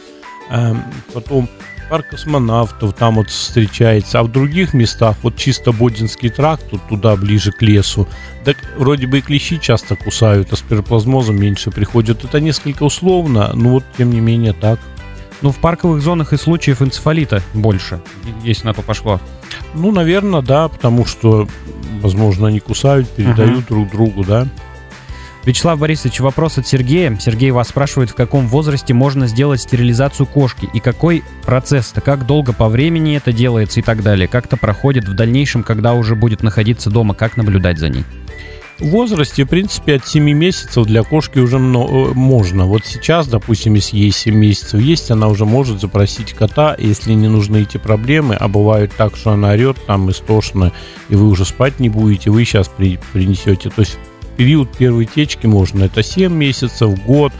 Эм, 0.50 0.82
потом 1.12 1.48
парк 1.90 2.08
космонавтов 2.08 2.94
там 2.94 3.16
вот 3.16 3.30
встречается, 3.30 4.20
а 4.20 4.22
в 4.22 4.28
других 4.30 4.74
местах, 4.74 5.16
вот 5.22 5.36
чисто 5.36 5.72
Бодинский 5.72 6.30
тракт, 6.30 6.64
вот 6.70 6.80
туда 6.88 7.16
ближе 7.16 7.50
к 7.50 7.60
лесу, 7.62 8.08
так 8.44 8.56
вроде 8.76 9.08
бы 9.08 9.18
и 9.18 9.20
клещи 9.20 9.58
часто 9.58 9.96
кусают, 9.96 10.52
а 10.52 10.56
с 10.56 10.60
пироплазмозом 10.60 11.38
меньше 11.38 11.70
приходят. 11.70 12.24
Это 12.24 12.40
несколько 12.40 12.84
условно, 12.84 13.50
но 13.54 13.70
вот 13.70 13.84
тем 13.98 14.10
не 14.10 14.20
менее 14.20 14.52
так. 14.52 14.78
Ну, 15.42 15.50
в 15.50 15.58
парковых 15.58 16.02
зонах 16.02 16.32
и 16.32 16.36
случаев 16.36 16.80
энцефалита 16.80 17.42
больше, 17.54 18.00
если 18.44 18.66
на 18.66 18.74
то 18.74 18.82
пошло. 18.82 19.20
Ну, 19.75 19.92
наверное, 19.92 20.42
да, 20.42 20.69
потому 20.69 21.07
что, 21.07 21.47
возможно, 22.00 22.49
они 22.49 22.61
кусают, 22.61 23.09
передают 23.09 23.64
uh-huh. 23.64 23.69
друг 23.69 23.90
другу, 23.90 24.25
да. 24.25 24.47
Вячеслав 25.45 25.78
Борисович, 25.78 26.21
вопрос 26.21 26.59
от 26.59 26.66
Сергея. 26.66 27.16
Сергей 27.19 27.50
вас 27.50 27.69
спрашивает, 27.69 28.11
в 28.11 28.14
каком 28.14 28.47
возрасте 28.47 28.92
можно 28.92 29.26
сделать 29.26 29.62
стерилизацию 29.62 30.26
кошки 30.26 30.69
и 30.75 30.80
какой 30.80 31.25
процесс-то, 31.47 32.02
как 32.02 32.26
долго 32.26 32.52
по 32.52 32.69
времени 32.69 33.16
это 33.16 33.33
делается 33.33 33.80
и 33.80 33.83
так 33.83 34.02
далее, 34.02 34.28
как 34.28 34.47
это 34.47 34.59
проходит 34.59 35.09
в 35.09 35.14
дальнейшем, 35.14 35.62
когда 35.62 35.95
уже 35.95 36.14
будет 36.14 36.42
находиться 36.42 36.90
дома, 36.90 37.14
как 37.14 37.38
наблюдать 37.38 37.78
за 37.78 37.88
ней? 37.88 38.04
Возрасте, 38.80 39.44
в 39.44 39.49
принципе, 39.49 39.96
от 39.96 40.06
7 40.06 40.32
месяцев 40.32 40.87
для 40.87 41.02
кошки 41.02 41.38
уже 41.38 41.58
много, 41.58 42.10
э, 42.10 42.14
можно. 42.14 42.64
Вот 42.64 42.87
сейчас, 42.87 43.28
допустим, 43.28 43.75
если 43.75 43.98
ей 43.98 44.11
7 44.11 44.35
месяцев 44.35 44.81
есть, 44.81 45.11
она 45.11 45.28
уже 45.28 45.44
может 45.44 45.81
запросить 45.81 46.33
кота, 46.33 46.74
если 46.78 47.12
не 47.12 47.28
нужны 47.28 47.62
эти 47.62 47.76
проблемы, 47.76 48.37
а 48.37 48.48
бывают 48.48 48.92
так, 48.96 49.16
что 49.16 49.33
она 49.33 49.50
орет 49.50 49.76
там 49.87 50.11
истошно, 50.11 50.72
и 51.11 51.14
вы 51.14 51.28
уже 51.28 51.44
спать 51.44 51.78
не 51.78 51.90
будете, 51.90 52.31
вы 52.31 52.44
сейчас 52.44 52.68
при, 52.68 52.98
принесете. 53.12 53.68
То 53.68 53.81
есть 53.81 53.98
период 54.38 54.74
первой 54.74 55.05
течки 55.05 55.46
можно, 55.46 55.85
это 55.85 56.02
7 56.02 56.33
месяцев, 56.33 57.05
год. 57.05 57.33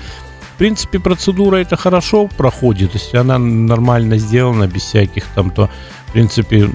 В 0.54 0.58
принципе, 0.58 1.00
процедура 1.00 1.56
это 1.56 1.76
хорошо 1.76 2.28
проходит, 2.36 2.92
если 2.92 3.16
она 3.16 3.38
нормально 3.38 4.18
сделана, 4.18 4.66
без 4.66 4.82
всяких 4.82 5.24
там, 5.34 5.50
то, 5.50 5.70
в 6.08 6.12
принципе, 6.12 6.68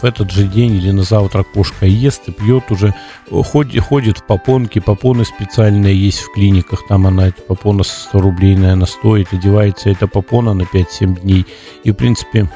в 0.00 0.04
этот 0.04 0.30
же 0.30 0.44
день 0.44 0.76
или 0.76 0.90
на 0.90 1.02
завтра 1.02 1.42
кошка 1.42 1.86
ест 1.86 2.22
и 2.28 2.32
пьет 2.32 2.70
уже, 2.70 2.94
ходит, 3.30 3.82
ходит 3.82 4.18
в 4.18 4.26
попонки, 4.26 4.78
попоны 4.78 5.24
специальные 5.24 5.96
есть 5.96 6.20
в 6.20 6.32
клиниках, 6.32 6.86
там 6.88 7.06
она, 7.06 7.28
эта 7.28 7.42
попона 7.42 7.82
100 7.82 8.20
рублей, 8.20 8.56
наверное, 8.56 8.86
стоит, 8.86 9.32
одевается 9.32 9.90
эта 9.90 10.06
попона 10.06 10.54
на 10.54 10.62
5-7 10.62 11.20
дней, 11.20 11.46
и, 11.84 11.90
в 11.90 11.94
принципе, 11.94 12.48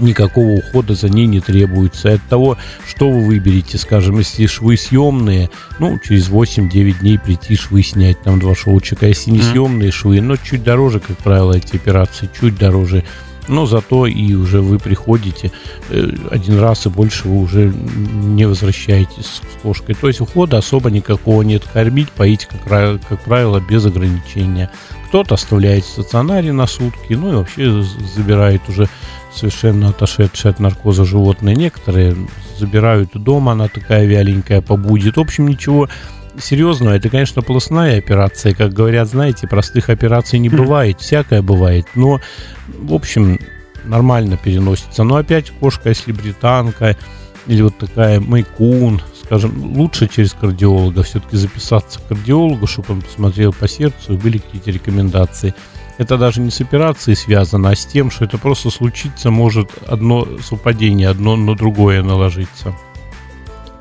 никакого 0.00 0.58
ухода 0.58 0.94
за 0.94 1.08
ней 1.08 1.26
не 1.26 1.40
требуется. 1.40 2.12
от 2.12 2.22
того, 2.28 2.58
что 2.86 3.10
вы 3.10 3.24
выберете, 3.24 3.78
скажем, 3.78 4.18
если 4.18 4.46
швы 4.46 4.76
съемные, 4.76 5.50
ну, 5.78 5.98
через 5.98 6.28
8-9 6.28 7.00
дней 7.00 7.18
прийти 7.18 7.56
швы 7.56 7.82
снять, 7.82 8.20
там 8.22 8.38
два 8.38 8.54
шоучика. 8.54 9.06
Если 9.06 9.30
не 9.30 9.40
съемные 9.40 9.90
швы, 9.90 10.20
но 10.20 10.36
чуть 10.36 10.62
дороже, 10.62 11.00
как 11.00 11.16
правило, 11.18 11.54
эти 11.54 11.76
операции, 11.76 12.28
чуть 12.38 12.58
дороже 12.58 13.04
но 13.48 13.66
зато 13.66 14.06
и 14.06 14.34
уже 14.34 14.60
вы 14.60 14.78
приходите 14.78 15.52
э, 15.88 16.10
один 16.30 16.58
раз 16.58 16.86
и 16.86 16.88
больше 16.88 17.28
вы 17.28 17.42
уже 17.42 17.72
не 17.72 18.46
возвращаетесь 18.46 19.26
с 19.26 19.62
кошкой. 19.62 19.94
То 19.94 20.08
есть 20.08 20.20
ухода 20.20 20.58
особо 20.58 20.90
никакого 20.90 21.42
нет. 21.42 21.64
Кормить, 21.72 22.10
поить, 22.10 22.46
как, 22.46 23.00
как 23.08 23.20
правило, 23.24 23.60
без 23.60 23.84
ограничения. 23.86 24.70
Кто-то 25.08 25.34
оставляет 25.34 25.84
в 25.84 25.88
стационаре 25.88 26.52
на 26.52 26.66
сутки, 26.66 27.14
ну 27.14 27.32
и 27.32 27.36
вообще 27.36 27.82
забирает 28.14 28.62
уже 28.68 28.88
совершенно 29.32 29.90
отошедшие 29.90 30.50
от 30.50 30.60
наркоза 30.60 31.04
животные. 31.04 31.54
Некоторые 31.54 32.16
забирают 32.58 33.10
дома, 33.14 33.52
она 33.52 33.68
такая 33.68 34.06
вяленькая 34.06 34.60
побудет. 34.60 35.16
В 35.16 35.20
общем, 35.20 35.46
ничего 35.46 35.88
серьезного. 36.40 36.94
Это, 36.94 37.08
конечно, 37.08 37.42
полостная 37.42 37.98
операция. 37.98 38.54
Как 38.54 38.72
говорят, 38.72 39.08
знаете, 39.08 39.46
простых 39.46 39.90
операций 39.90 40.38
не 40.38 40.48
бывает. 40.50 41.00
Всякое 41.00 41.42
бывает. 41.42 41.86
Но, 41.94 42.20
в 42.68 42.94
общем, 42.94 43.38
нормально 43.84 44.36
переносится. 44.36 45.04
Но 45.04 45.16
опять 45.16 45.50
кошка, 45.50 45.88
если 45.90 46.12
британка 46.12 46.96
или 47.46 47.62
вот 47.62 47.78
такая 47.78 48.20
майкун, 48.20 49.00
скажем, 49.24 49.76
лучше 49.76 50.08
через 50.08 50.32
кардиолога 50.32 51.02
все-таки 51.02 51.36
записаться 51.36 52.00
к 52.00 52.08
кардиологу, 52.08 52.66
чтобы 52.66 52.94
он 52.94 53.02
посмотрел 53.02 53.52
по 53.52 53.68
сердцу 53.68 54.14
и 54.14 54.16
были 54.16 54.38
какие-то 54.38 54.70
рекомендации. 54.70 55.54
Это 55.98 56.18
даже 56.18 56.40
не 56.40 56.50
с 56.50 56.60
операцией 56.60 57.16
связано, 57.16 57.70
а 57.70 57.76
с 57.76 57.86
тем, 57.86 58.10
что 58.10 58.24
это 58.24 58.36
просто 58.36 58.70
случится, 58.70 59.30
может 59.30 59.70
одно 59.86 60.26
совпадение, 60.42 61.08
одно 61.08 61.36
на 61.36 61.56
другое 61.56 62.02
наложиться. 62.02 62.74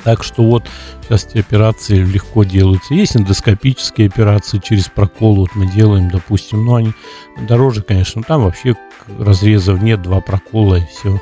Так 0.05 0.23
что 0.23 0.43
вот 0.43 0.69
сейчас 1.01 1.25
эти 1.25 1.39
операции 1.39 1.97
легко 1.97 2.43
делаются. 2.43 2.93
Есть 2.93 3.17
эндоскопические 3.17 4.07
операции 4.07 4.61
через 4.63 4.87
прокол, 4.87 5.35
вот 5.35 5.55
мы 5.55 5.65
делаем, 5.65 6.09
допустим, 6.11 6.63
но 6.63 6.75
они 6.75 6.93
дороже, 7.47 7.81
конечно, 7.81 8.21
там 8.21 8.43
вообще 8.43 8.75
разрезов 9.19 9.81
нет, 9.81 10.03
два 10.03 10.21
прокола 10.21 10.75
и 10.75 10.85
все. 10.85 11.19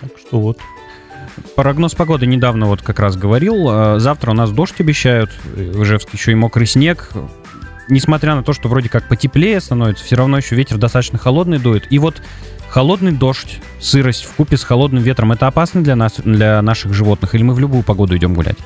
Так 0.00 0.12
что 0.16 0.40
вот. 0.40 0.58
Прогноз 1.56 1.94
погоды 1.94 2.26
недавно 2.26 2.66
вот 2.66 2.82
как 2.82 3.00
раз 3.00 3.16
говорил. 3.16 3.66
А, 3.68 3.98
завтра 3.98 4.30
у 4.30 4.34
нас 4.34 4.52
дождь 4.52 4.80
обещают, 4.80 5.30
в 5.44 5.82
Ижевске 5.82 6.10
еще 6.12 6.30
и 6.30 6.36
мокрый 6.36 6.68
снег. 6.68 7.10
Несмотря 7.88 8.36
на 8.36 8.44
то, 8.44 8.52
что 8.52 8.68
вроде 8.68 8.88
как 8.88 9.08
потеплее 9.08 9.60
становится, 9.60 10.04
все 10.04 10.14
равно 10.14 10.36
еще 10.36 10.54
ветер 10.54 10.78
достаточно 10.78 11.18
холодный 11.18 11.58
дует. 11.58 11.90
И 11.90 11.98
вот 11.98 12.22
Холодный 12.70 13.10
дождь, 13.10 13.58
сырость 13.80 14.24
в 14.24 14.32
купе 14.36 14.56
с 14.56 14.62
холодным 14.62 15.02
ветром, 15.02 15.32
это 15.32 15.48
опасно 15.48 15.82
для 15.82 15.96
нас, 15.96 16.14
для 16.24 16.62
наших 16.62 16.94
животных, 16.94 17.34
или 17.34 17.42
мы 17.42 17.52
в 17.52 17.58
любую 17.58 17.82
погоду 17.82 18.16
идем 18.16 18.32
гулять? 18.34 18.58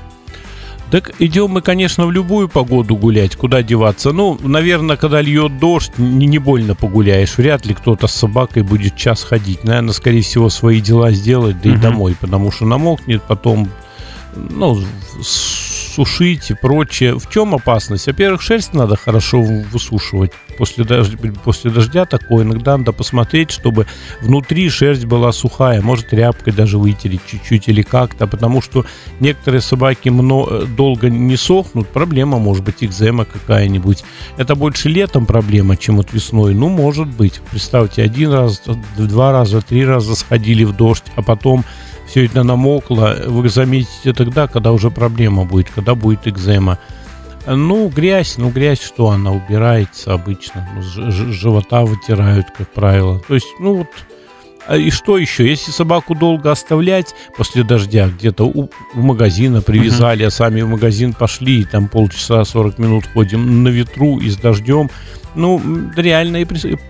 Так 0.90 1.12
идем 1.18 1.50
мы, 1.50 1.62
конечно, 1.62 2.06
в 2.06 2.12
любую 2.12 2.50
погоду 2.50 2.96
гулять, 2.96 3.34
куда 3.34 3.62
деваться. 3.62 4.12
Ну, 4.12 4.38
наверное, 4.42 4.98
когда 4.98 5.22
льет 5.22 5.58
дождь, 5.58 5.92
не, 5.96 6.26
не 6.26 6.38
больно 6.38 6.74
погуляешь. 6.74 7.38
Вряд 7.38 7.64
ли 7.64 7.72
кто-то 7.72 8.06
с 8.06 8.14
собакой 8.14 8.62
будет 8.62 8.94
час 8.94 9.24
ходить. 9.24 9.64
Наверное, 9.64 9.94
скорее 9.94 10.20
всего, 10.20 10.50
свои 10.50 10.82
дела 10.82 11.10
сделать, 11.10 11.60
да 11.62 11.70
и 11.70 11.72
угу. 11.72 11.80
домой, 11.80 12.16
потому 12.20 12.52
что 12.52 12.66
намокнет, 12.66 13.22
потом, 13.22 13.70
ну, 14.36 14.78
сушить 15.94 16.50
и 16.50 16.54
прочее. 16.54 17.18
В 17.18 17.30
чем 17.30 17.54
опасность? 17.54 18.06
Во-первых, 18.06 18.42
шерсть 18.42 18.74
надо 18.74 18.96
хорошо 18.96 19.40
высушивать. 19.40 20.32
После 20.58 20.84
дождя, 20.84 21.16
после 21.44 21.70
дождя 21.70 22.04
такое 22.04 22.44
иногда 22.44 22.76
надо 22.76 22.92
посмотреть, 22.92 23.50
чтобы 23.50 23.86
внутри 24.20 24.68
шерсть 24.70 25.04
была 25.04 25.32
сухая. 25.32 25.80
Может, 25.80 26.10
тряпкой 26.10 26.52
даже 26.52 26.78
вытереть 26.78 27.20
чуть-чуть 27.26 27.68
или 27.68 27.82
как-то. 27.82 28.26
Потому 28.26 28.60
что 28.60 28.84
некоторые 29.20 29.60
собаки 29.60 30.08
много, 30.08 30.66
долго 30.66 31.08
не 31.08 31.36
сохнут. 31.36 31.88
Проблема 31.88 32.38
может 32.38 32.64
быть 32.64 32.82
экзема 32.82 33.24
какая-нибудь. 33.24 34.04
Это 34.36 34.54
больше 34.54 34.88
летом 34.88 35.26
проблема, 35.26 35.76
чем 35.76 35.96
вот 35.96 36.12
весной. 36.12 36.54
Ну, 36.54 36.68
может 36.68 37.08
быть. 37.08 37.40
Представьте, 37.50 38.02
один 38.02 38.32
раз, 38.32 38.62
два 38.96 39.32
раза, 39.32 39.60
три 39.60 39.84
раза 39.84 40.16
сходили 40.16 40.64
в 40.64 40.76
дождь, 40.76 41.04
а 41.14 41.22
потом 41.22 41.64
все 42.14 42.26
это 42.26 42.44
намокло, 42.44 43.16
вы 43.26 43.48
заметите 43.48 44.12
тогда, 44.12 44.46
когда 44.46 44.70
уже 44.70 44.88
проблема 44.88 45.44
будет, 45.44 45.68
когда 45.70 45.96
будет 45.96 46.28
экзема. 46.28 46.78
Ну, 47.44 47.88
грязь, 47.88 48.38
ну, 48.38 48.50
грязь, 48.50 48.80
что 48.80 49.10
она 49.10 49.32
убирается 49.32 50.14
обычно, 50.14 50.64
ну, 50.76 51.10
живота 51.10 51.82
вытирают, 51.82 52.52
как 52.56 52.68
правило. 52.68 53.20
То 53.26 53.34
есть, 53.34 53.48
ну, 53.58 53.78
вот, 53.78 53.88
и 54.70 54.90
что 54.90 55.18
еще? 55.18 55.48
Если 55.48 55.70
собаку 55.70 56.14
долго 56.14 56.50
оставлять 56.50 57.14
после 57.36 57.64
дождя, 57.64 58.08
где-то 58.08 58.44
у, 58.44 58.70
у 58.94 59.00
магазина 59.00 59.60
привязали, 59.60 60.24
uh-huh. 60.24 60.28
а 60.28 60.30
сами 60.30 60.62
в 60.62 60.68
магазин 60.68 61.12
пошли, 61.12 61.60
и 61.60 61.64
там 61.64 61.88
полчаса, 61.88 62.44
40 62.44 62.78
минут 62.78 63.04
ходим 63.12 63.62
на 63.62 63.68
ветру 63.68 64.18
и 64.18 64.30
с 64.30 64.36
дождем, 64.36 64.90
ну, 65.34 65.60
реально 65.96 66.38
и 66.38 66.46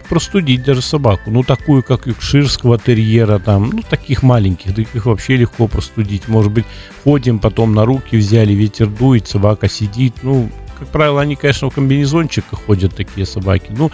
простудить 0.08 0.64
даже 0.64 0.82
собаку. 0.82 1.30
Ну, 1.30 1.42
такую, 1.42 1.82
как 1.82 2.06
юкширского 2.06 2.78
терьера, 2.78 3.38
там, 3.38 3.70
ну, 3.70 3.82
таких 3.88 4.22
маленьких, 4.22 4.74
таких 4.74 5.06
вообще 5.06 5.37
легко 5.37 5.66
простудить. 5.66 6.28
Может 6.28 6.52
быть, 6.52 6.66
ходим, 7.02 7.38
потом 7.38 7.74
на 7.74 7.84
руки 7.84 8.16
взяли, 8.16 8.52
ветер 8.52 8.87
дует, 8.87 9.26
собака 9.26 9.68
сидит, 9.68 10.16
ну, 10.22 10.50
как 10.78 10.88
правило, 10.88 11.20
они, 11.20 11.37
конечно, 11.37 11.70
в 11.70 11.74
комбинезончиках 11.74 12.60
ходят, 12.64 12.94
такие 12.94 13.26
собаки. 13.26 13.66
Ну, 13.70 13.90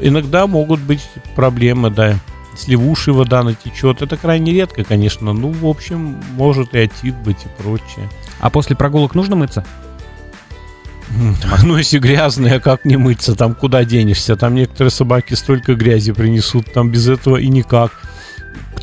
иногда 0.00 0.46
могут 0.46 0.80
быть 0.80 1.08
проблемы, 1.34 1.90
да. 1.90 2.18
Если 2.56 2.76
в 2.76 2.88
уши 2.88 3.12
вода 3.12 3.42
натечет, 3.42 4.00
это 4.00 4.16
крайне 4.16 4.52
редко, 4.52 4.84
конечно. 4.84 5.32
Ну, 5.32 5.50
в 5.50 5.66
общем, 5.66 6.20
может 6.32 6.74
и 6.74 6.78
отит 6.78 7.14
быть 7.16 7.44
и 7.44 7.62
прочее. 7.62 8.08
А 8.40 8.50
после 8.50 8.76
прогулок 8.76 9.14
нужно 9.14 9.36
мыться? 9.36 9.64
Ну, 11.62 11.76
если 11.76 11.98
грязные, 11.98 12.54
а 12.54 12.60
как 12.60 12.84
не 12.84 12.96
мыться? 12.96 13.34
Там 13.34 13.54
куда 13.54 13.84
денешься? 13.84 14.36
Там 14.36 14.54
некоторые 14.54 14.90
собаки 14.90 15.34
столько 15.34 15.74
грязи 15.74 16.12
принесут, 16.12 16.72
там 16.72 16.90
без 16.90 17.08
этого 17.08 17.36
и 17.36 17.48
никак. 17.48 17.92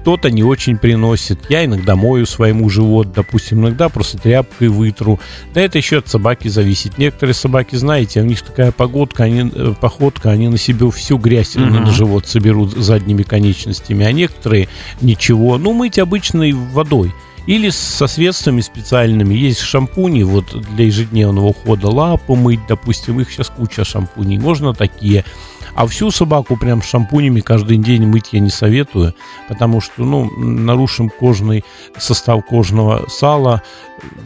Кто-то 0.02 0.32
не 0.32 0.44
очень 0.44 0.78
приносит. 0.78 1.40
Я 1.50 1.66
иногда 1.66 1.96
мою 1.96 2.26
своему 2.26 2.70
живот, 2.70 3.14
допустим, 3.14 3.60
иногда 3.60 3.88
просто 3.88 4.18
тряпкой 4.18 4.70
вытру. 4.70 5.20
Да 5.54 5.62
это 5.62 5.78
еще 5.78 6.00
от 6.00 6.08
собаки 6.08 6.48
зависит. 6.48 6.98
Некоторые 6.98 7.36
собаки, 7.36 7.76
знаете, 7.76 8.22
у 8.22 8.26
них 8.26 8.42
такая 8.42 8.72
погодка, 8.72 9.26
они, 9.26 9.52
э, 9.54 9.74
походка, 9.80 10.32
они 10.32 10.48
на 10.48 10.58
себе 10.58 10.90
всю 10.90 11.18
грязь 11.18 11.56
mm-hmm. 11.56 11.86
на 11.86 11.92
живот 11.92 12.26
соберут 12.26 12.72
задними 12.72 13.22
конечностями, 13.22 14.04
а 14.04 14.12
некоторые 14.12 14.70
ничего. 15.02 15.60
Ну, 15.60 15.74
мыть 15.74 16.00
обычной 16.00 16.54
водой. 16.54 17.14
Или 17.46 17.70
со 17.70 18.08
средствами 18.08 18.62
специальными. 18.62 19.34
Есть 19.36 19.62
шампуни 19.62 20.24
вот 20.24 20.46
для 20.76 20.86
ежедневного 20.86 21.48
ухода 21.48 21.90
лапы 21.90 22.34
мыть, 22.34 22.60
допустим, 22.68 23.20
их 23.20 23.32
сейчас 23.32 23.50
куча 23.50 23.84
шампуней. 23.84 24.38
Можно 24.38 24.74
такие. 24.74 25.26
А 25.76 25.88
всю 25.88 26.12
собаку 26.12 26.58
прям 26.58 26.82
шампунями 26.82 27.42
каждый 27.42 27.78
день 27.78 28.06
мыть 28.06 28.30
я 28.32 28.40
не 28.40 28.50
советую, 28.50 29.16
потому 29.48 29.82
что, 29.82 30.04
ну, 30.04 30.30
нарушим 30.38 31.10
кожный 31.10 31.64
состав 31.98 32.46
кожного 32.46 33.06
сала, 33.08 33.62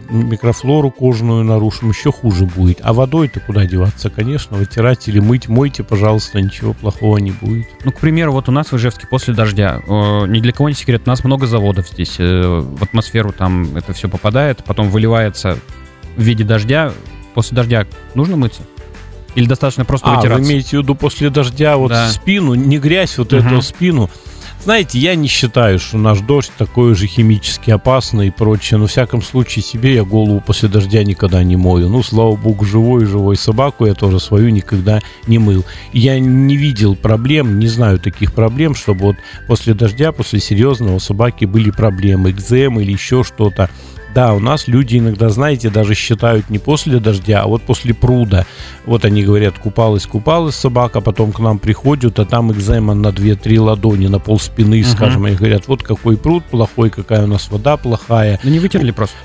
микрофлору 0.09 0.91
кожную 0.91 1.43
нарушим, 1.43 1.89
еще 1.89 2.11
хуже 2.11 2.45
будет. 2.45 2.79
А 2.81 2.93
водой-то 2.93 3.39
куда 3.39 3.65
деваться, 3.65 4.09
конечно, 4.09 4.57
вытирать 4.57 5.07
или 5.07 5.19
мыть, 5.19 5.47
мойте, 5.47 5.83
пожалуйста, 5.83 6.41
ничего 6.41 6.73
плохого 6.73 7.17
не 7.17 7.31
будет. 7.31 7.67
Ну, 7.83 7.91
к 7.91 7.99
примеру, 7.99 8.31
вот 8.31 8.49
у 8.49 8.51
нас 8.51 8.71
в 8.71 8.77
Ижевске 8.77 9.07
после 9.07 9.33
дождя, 9.33 9.81
э, 9.85 9.91
ни 10.27 10.39
для 10.39 10.51
кого 10.51 10.69
не 10.69 10.75
секрет, 10.75 11.03
у 11.05 11.09
нас 11.09 11.23
много 11.23 11.45
заводов 11.47 11.87
здесь, 11.89 12.15
э, 12.19 12.59
в 12.59 12.83
атмосферу 12.83 13.31
там 13.31 13.75
это 13.75 13.93
все 13.93 14.09
попадает, 14.09 14.63
потом 14.63 14.89
выливается 14.89 15.57
в 16.15 16.21
виде 16.21 16.43
дождя. 16.43 16.91
После 17.33 17.55
дождя 17.55 17.85
нужно 18.13 18.37
мыться? 18.37 18.61
Или 19.35 19.45
достаточно 19.45 19.85
просто 19.85 20.07
а, 20.07 20.15
вытираться? 20.15 20.41
вы 20.41 20.49
имеете 20.49 20.77
в 20.77 20.81
виду 20.81 20.95
после 20.95 21.29
дождя 21.29 21.77
вот 21.77 21.89
да. 21.89 22.09
спину, 22.09 22.53
не 22.53 22.79
грязь, 22.79 23.17
вот 23.17 23.33
угу. 23.33 23.43
эту 23.45 23.61
спину. 23.61 24.09
Знаете, 24.65 24.97
я 24.97 25.13
не 25.13 25.27
считаю, 25.27 25.77
что 25.77 25.99
наш 25.99 26.21
дождь 26.21 26.51
такой 26.57 26.95
же 26.95 27.05
химически 27.05 27.69
опасный 27.69 28.29
и 28.29 28.31
прочее. 28.31 28.79
Но, 28.79 28.87
в 28.87 28.89
всяком 28.89 29.21
случае, 29.21 29.61
себе 29.61 29.93
я 29.93 30.03
голову 30.03 30.41
после 30.43 30.69
дождя 30.69 31.03
никогда 31.03 31.43
не 31.43 31.55
мою. 31.55 31.87
Ну, 31.87 32.01
слава 32.01 32.35
богу, 32.35 32.65
живой 32.65 33.05
живой 33.05 33.35
собаку 33.35 33.85
я 33.85 33.93
тоже 33.93 34.19
свою 34.19 34.49
никогда 34.49 35.01
не 35.27 35.37
мыл. 35.37 35.63
Я 35.93 36.17
не 36.19 36.57
видел 36.57 36.95
проблем, 36.95 37.59
не 37.59 37.67
знаю 37.67 37.99
таких 37.99 38.33
проблем, 38.33 38.73
чтобы 38.73 39.01
вот 39.01 39.17
после 39.47 39.75
дождя, 39.75 40.11
после 40.11 40.39
серьезного 40.39 40.97
собаки 40.97 41.45
были 41.45 41.69
проблемы, 41.69 42.31
экзем 42.31 42.79
или 42.79 42.91
еще 42.91 43.23
что-то. 43.23 43.69
Да, 44.15 44.33
у 44.33 44.39
нас 44.39 44.69
люди 44.69 44.97
иногда, 44.97 45.27
знаете, 45.27 45.69
даже 45.69 45.93
считают 45.93 46.49
не 46.49 46.57
после 46.57 46.99
дождя, 46.99 47.43
а 47.43 47.47
вот 47.47 47.61
после 47.63 47.93
пруда. 47.93 48.47
Вот 48.85 49.03
они 49.05 49.23
говорят, 49.23 49.57
купалась, 49.57 50.05
купалась 50.05 50.55
собака, 50.55 51.01
потом 51.01 51.31
к 51.31 51.39
нам 51.39 51.59
приходят, 51.59 52.19
а 52.19 52.25
там 52.25 52.51
экзема 52.51 52.93
на 52.93 53.07
2-3 53.07 53.59
ладони, 53.59 54.07
на 54.07 54.19
пол 54.19 54.39
спины, 54.39 54.81
угу. 54.81 54.87
скажем, 54.87 55.27
и 55.27 55.35
говорят, 55.35 55.67
вот 55.67 55.83
какой 55.83 56.17
пруд 56.17 56.43
плохой, 56.45 56.89
какая 56.89 57.23
у 57.23 57.27
нас 57.27 57.49
вода 57.49 57.77
плохая. 57.77 58.39
Ну 58.43 58.49
не 58.49 58.59
вытерли 58.59 58.91
просто. 58.91 59.15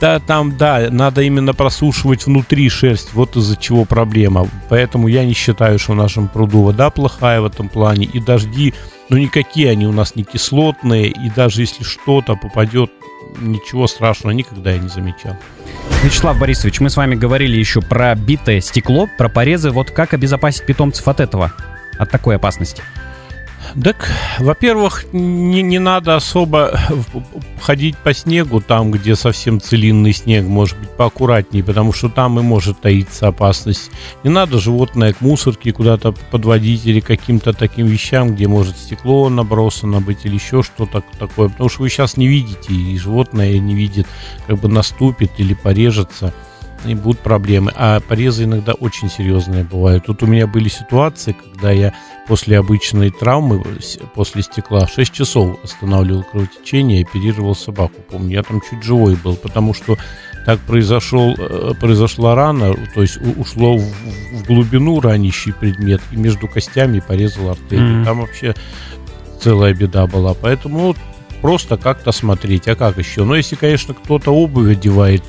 Да, 0.00 0.18
там, 0.18 0.56
да, 0.56 0.88
надо 0.90 1.22
именно 1.22 1.52
просушивать 1.52 2.24
внутри 2.24 2.68
шерсть, 2.70 3.12
вот 3.12 3.36
из-за 3.36 3.56
чего 3.56 3.84
проблема. 3.84 4.48
Поэтому 4.70 5.08
я 5.08 5.24
не 5.24 5.34
считаю, 5.34 5.78
что 5.78 5.92
в 5.92 5.96
нашем 5.96 6.28
пруду 6.28 6.62
вода 6.62 6.88
плохая 6.90 7.40
в 7.42 7.44
этом 7.44 7.68
плане, 7.68 8.06
и 8.06 8.18
дожди, 8.18 8.72
ну 9.10 9.18
никакие 9.18 9.70
они 9.70 9.86
у 9.86 9.92
нас 9.92 10.16
не 10.16 10.24
кислотные, 10.24 11.08
и 11.08 11.30
даже 11.30 11.62
если 11.62 11.84
что-то 11.84 12.36
попадет 12.36 12.90
ничего 13.38 13.86
страшного 13.86 14.32
никогда 14.32 14.72
я 14.72 14.78
не 14.78 14.88
замечал. 14.88 15.36
Вячеслав 16.02 16.38
Борисович, 16.38 16.80
мы 16.80 16.90
с 16.90 16.96
вами 16.96 17.14
говорили 17.14 17.56
еще 17.56 17.80
про 17.82 18.14
битое 18.14 18.60
стекло, 18.60 19.08
про 19.18 19.28
порезы. 19.28 19.70
Вот 19.70 19.90
как 19.90 20.14
обезопасить 20.14 20.64
питомцев 20.64 21.06
от 21.08 21.20
этого, 21.20 21.52
от 21.98 22.10
такой 22.10 22.36
опасности? 22.36 22.82
Так, 23.82 24.10
во-первых, 24.38 25.06
не, 25.12 25.62
не 25.62 25.78
надо 25.78 26.16
особо 26.16 26.78
ходить 27.60 27.96
по 27.98 28.12
снегу 28.12 28.60
там, 28.60 28.90
где 28.90 29.14
совсем 29.14 29.60
целинный 29.60 30.12
снег, 30.12 30.44
может 30.44 30.78
быть, 30.78 30.90
поаккуратнее, 30.90 31.62
потому 31.62 31.92
что 31.92 32.08
там 32.08 32.38
и 32.40 32.42
может 32.42 32.80
таиться 32.80 33.28
опасность. 33.28 33.90
Не 34.24 34.30
надо 34.30 34.58
животное 34.58 35.12
к 35.12 35.20
мусорке 35.20 35.72
куда-то 35.72 36.12
подводить 36.12 36.86
или 36.86 37.00
каким-то 37.00 37.52
таким 37.52 37.86
вещам, 37.86 38.34
где 38.34 38.48
может 38.48 38.76
стекло 38.76 39.28
набросано 39.28 40.00
быть 40.00 40.24
или 40.24 40.34
еще 40.34 40.62
что-то 40.62 41.02
такое, 41.18 41.48
потому 41.48 41.68
что 41.68 41.82
вы 41.82 41.90
сейчас 41.90 42.16
не 42.16 42.26
видите, 42.26 42.72
и 42.72 42.98
животное 42.98 43.58
не 43.58 43.74
видит, 43.74 44.06
как 44.46 44.58
бы 44.58 44.68
наступит 44.68 45.32
или 45.38 45.54
порежется 45.54 46.34
и 46.84 46.94
будут 46.94 47.20
проблемы. 47.20 47.72
А 47.76 48.00
порезы 48.00 48.44
иногда 48.44 48.72
очень 48.72 49.10
серьезные 49.10 49.64
бывают. 49.64 50.06
Тут 50.06 50.22
у 50.22 50.26
меня 50.26 50.46
были 50.46 50.68
ситуации, 50.68 51.32
когда 51.32 51.70
я 51.70 51.94
после 52.26 52.58
обычной 52.58 53.10
травмы, 53.10 53.62
после 54.14 54.42
стекла, 54.42 54.86
6 54.86 55.12
часов 55.12 55.58
останавливал 55.62 56.22
кровотечение 56.22 57.00
и 57.00 57.04
оперировал 57.04 57.54
собаку. 57.54 58.00
Помню, 58.10 58.34
я 58.34 58.42
там 58.42 58.60
чуть 58.68 58.82
живой 58.82 59.16
был, 59.16 59.36
потому 59.36 59.74
что 59.74 59.96
так 60.46 60.58
произошел, 60.60 61.34
э, 61.36 61.72
произошла 61.78 62.34
рана, 62.34 62.74
то 62.94 63.02
есть 63.02 63.18
ушло 63.36 63.76
в, 63.76 63.82
в 63.82 64.46
глубину 64.46 65.00
ранящий 65.00 65.52
предмет 65.52 66.00
и 66.12 66.16
между 66.16 66.48
костями 66.48 67.00
порезал 67.00 67.50
артерию. 67.50 68.00
Mm-hmm. 68.00 68.04
Там 68.04 68.20
вообще 68.20 68.54
целая 69.40 69.74
беда 69.74 70.06
была. 70.06 70.34
Поэтому 70.34 70.94
просто 71.40 71.76
как-то 71.76 72.12
смотреть. 72.12 72.68
А 72.68 72.76
как 72.76 72.98
еще? 72.98 73.24
Ну, 73.24 73.34
если, 73.34 73.56
конечно, 73.56 73.94
кто-то 73.94 74.30
обувь 74.30 74.70
одевает 74.70 75.22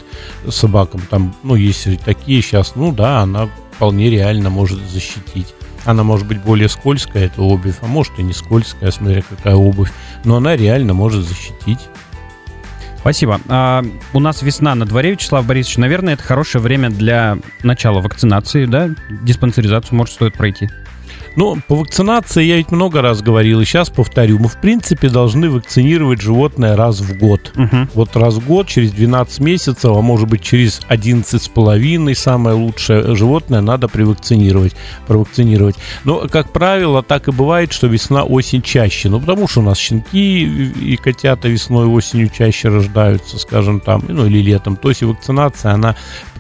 собакам, 0.48 1.02
там, 1.10 1.36
ну, 1.44 1.56
если 1.56 1.96
такие 1.96 2.42
сейчас, 2.42 2.76
ну 2.76 2.92
да, 2.92 3.20
она 3.20 3.50
вполне 3.74 4.10
реально 4.10 4.50
может 4.50 4.80
защитить. 4.90 5.54
Она 5.86 6.04
может 6.04 6.28
быть 6.28 6.40
более 6.40 6.70
скользкая, 6.70 7.26
эта 7.26 7.42
обувь, 7.42 7.78
а 7.82 7.88
может 7.88 8.20
и 8.20 8.24
не 8.24 8.34
скользкая, 8.34 8.92
смотря 8.92 9.24
какая 9.28 9.56
обувь. 9.56 9.92
Но 10.24 10.38
она 10.38 10.56
реально 10.56 10.94
может 10.94 11.28
защитить. 11.28 11.80
Спасибо. 13.00 13.42
А, 13.48 13.84
у 14.14 14.20
нас 14.20 14.44
весна 14.44 14.76
на 14.76 14.86
дворе, 14.86 15.12
Вячеслав 15.12 15.44
Борисович. 15.48 15.78
Наверное, 15.78 16.14
это 16.14 16.22
хорошее 16.22 16.62
время 16.62 16.92
для 16.92 17.40
начала 17.64 18.00
вакцинации, 18.00 18.66
да? 18.66 18.92
Диспансеризацию, 19.24 19.98
может, 19.98 20.14
стоит 20.14 20.36
пройти. 20.36 20.70
Ну, 21.36 21.58
по 21.68 21.76
вакцинации 21.76 22.44
я 22.44 22.58
ведь 22.58 22.72
много 22.72 23.02
раз 23.02 23.22
говорил, 23.22 23.62
и 23.62 23.66
сейчас 23.66 23.90
повторю. 23.90 24.40
Мы, 24.40 24.48
в 24.48 24.60
принципе, 24.60 25.10
должны 25.10 25.50
вакцинировать 25.50 26.22
животное 26.22 26.76
раз 26.76 27.00
в 27.00 27.18
год. 27.18 27.54
Угу. 27.56 27.88
Вот 27.94 28.16
раз 28.16 28.36
в 28.36 28.46
год, 28.46 28.68
через 28.68 28.92
12 28.92 29.40
месяцев, 29.40 29.86
а 29.86 30.02
может 30.02 30.28
быть, 30.28 30.42
через 30.42 30.82
11 30.88 31.42
с 31.42 31.48
половиной, 31.48 32.16
самое 32.16 32.56
лучшее 32.56 33.16
животное 33.16 33.62
надо 33.62 33.88
привакцинировать, 33.88 34.76
провакцинировать. 35.08 35.76
Но, 36.04 36.28
как 36.30 36.52
правило, 36.52 37.02
так 37.02 37.28
и 37.28 37.32
бывает, 37.32 37.72
что 37.72 37.88
весна-осень 37.88 38.62
чаще. 38.62 39.10
Ну, 39.10 39.20
потому 39.20 39.48
что 39.48 39.62
у 39.62 39.64
нас 39.64 39.78
щенки 39.78 40.44
и 40.44 40.98
котята 40.98 41.48
весной 41.48 41.88
осенью 41.88 42.30
чаще 42.30 42.70
рождаются, 42.70 43.40
скажем 43.40 43.80
там, 43.80 44.04
ну, 44.08 44.26
или 44.26 44.40
летом. 44.40 44.76
То 44.76 44.90
есть 44.90 45.02
вакцинация, 45.04 45.72
она 45.74 45.96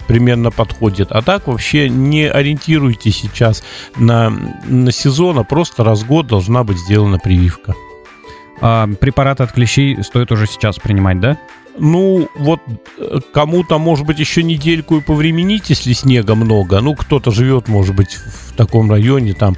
примерно 0.07 0.51
подходит. 0.51 1.11
А 1.11 1.21
так 1.21 1.47
вообще 1.47 1.89
не 1.89 2.29
ориентируйтесь 2.29 3.17
сейчас 3.17 3.63
на, 3.97 4.29
на 4.65 4.91
сезон, 4.91 5.39
а 5.39 5.43
просто 5.43 5.83
раз 5.83 6.03
в 6.03 6.07
год 6.07 6.27
должна 6.27 6.63
быть 6.63 6.77
сделана 6.77 7.19
прививка. 7.19 7.75
А, 8.61 8.87
препараты 8.87 9.43
от 9.43 9.51
клещей 9.51 10.01
стоит 10.03 10.31
уже 10.31 10.45
сейчас 10.45 10.77
принимать, 10.77 11.19
да? 11.19 11.37
Ну, 11.77 12.27
вот 12.37 12.59
э, 12.97 13.19
кому-то, 13.33 13.79
может 13.79 14.05
быть, 14.05 14.19
еще 14.19 14.43
недельку 14.43 14.97
и 14.97 15.01
повременить, 15.01 15.69
если 15.69 15.93
снега 15.93 16.35
много. 16.35 16.81
Ну, 16.81 16.95
кто-то 16.95 17.31
живет, 17.31 17.67
может 17.67 17.95
быть, 17.95 18.13
в 18.13 18.53
таком 18.53 18.91
районе, 18.91 19.33
там, 19.33 19.55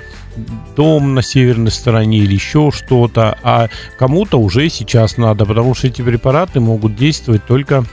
дом 0.76 1.16
на 1.16 1.22
северной 1.22 1.72
стороне 1.72 2.20
или 2.20 2.34
еще 2.34 2.72
что-то. 2.72 3.38
А 3.44 3.68
кому-то 3.98 4.40
уже 4.40 4.70
сейчас 4.70 5.18
надо, 5.18 5.46
потому 5.46 5.76
что 5.76 5.88
эти 5.88 6.02
препараты 6.02 6.60
могут 6.60 6.96
действовать 6.96 7.46
только 7.46 7.84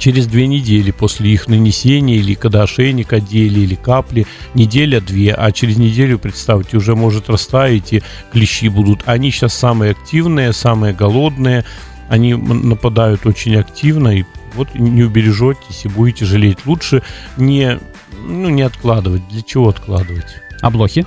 через 0.00 0.26
две 0.26 0.48
недели 0.48 0.90
после 0.90 1.30
их 1.30 1.46
нанесения, 1.46 2.16
или 2.16 2.34
когда 2.34 2.62
ошейник 2.62 3.12
одели, 3.12 3.60
или 3.60 3.76
капли, 3.76 4.26
неделя-две, 4.54 5.34
а 5.34 5.52
через 5.52 5.76
неделю, 5.76 6.18
представьте, 6.18 6.78
уже 6.78 6.96
может 6.96 7.30
растаять, 7.30 7.92
и 7.92 8.02
клещи 8.32 8.68
будут. 8.68 9.02
Они 9.06 9.30
сейчас 9.30 9.54
самые 9.54 9.92
активные, 9.92 10.52
самые 10.52 10.94
голодные, 10.94 11.64
они 12.08 12.34
нападают 12.34 13.26
очень 13.26 13.54
активно, 13.56 14.08
и 14.08 14.24
вот 14.54 14.74
не 14.74 15.04
убережетесь 15.04 15.84
и 15.84 15.88
будете 15.88 16.24
жалеть. 16.24 16.58
Лучше 16.66 17.02
не, 17.36 17.78
ну, 18.26 18.48
не 18.48 18.62
откладывать. 18.62 19.22
Для 19.28 19.42
чего 19.42 19.68
откладывать? 19.68 20.26
А 20.60 20.70
блохи? 20.70 21.06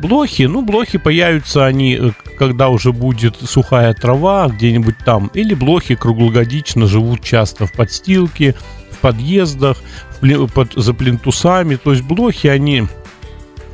Блохи, 0.00 0.44
ну, 0.44 0.62
блохи 0.62 0.96
появятся 0.96 1.66
они, 1.66 1.98
э, 2.00 2.12
когда 2.38 2.68
уже 2.68 2.92
будет 2.92 3.36
сухая 3.36 3.92
трава 3.94 4.48
где-нибудь 4.48 4.96
там. 5.04 5.30
Или 5.34 5.54
блохи 5.54 5.94
круглогодично 5.94 6.86
живут 6.86 7.22
часто 7.22 7.66
в 7.66 7.72
подстилке, 7.72 8.54
в 8.90 8.98
подъездах, 8.98 9.78
в, 10.20 10.46
под, 10.46 10.72
за 10.74 10.94
плинтусами. 10.94 11.76
То 11.76 11.92
есть 11.92 12.04
блохи, 12.04 12.46
они 12.46 12.86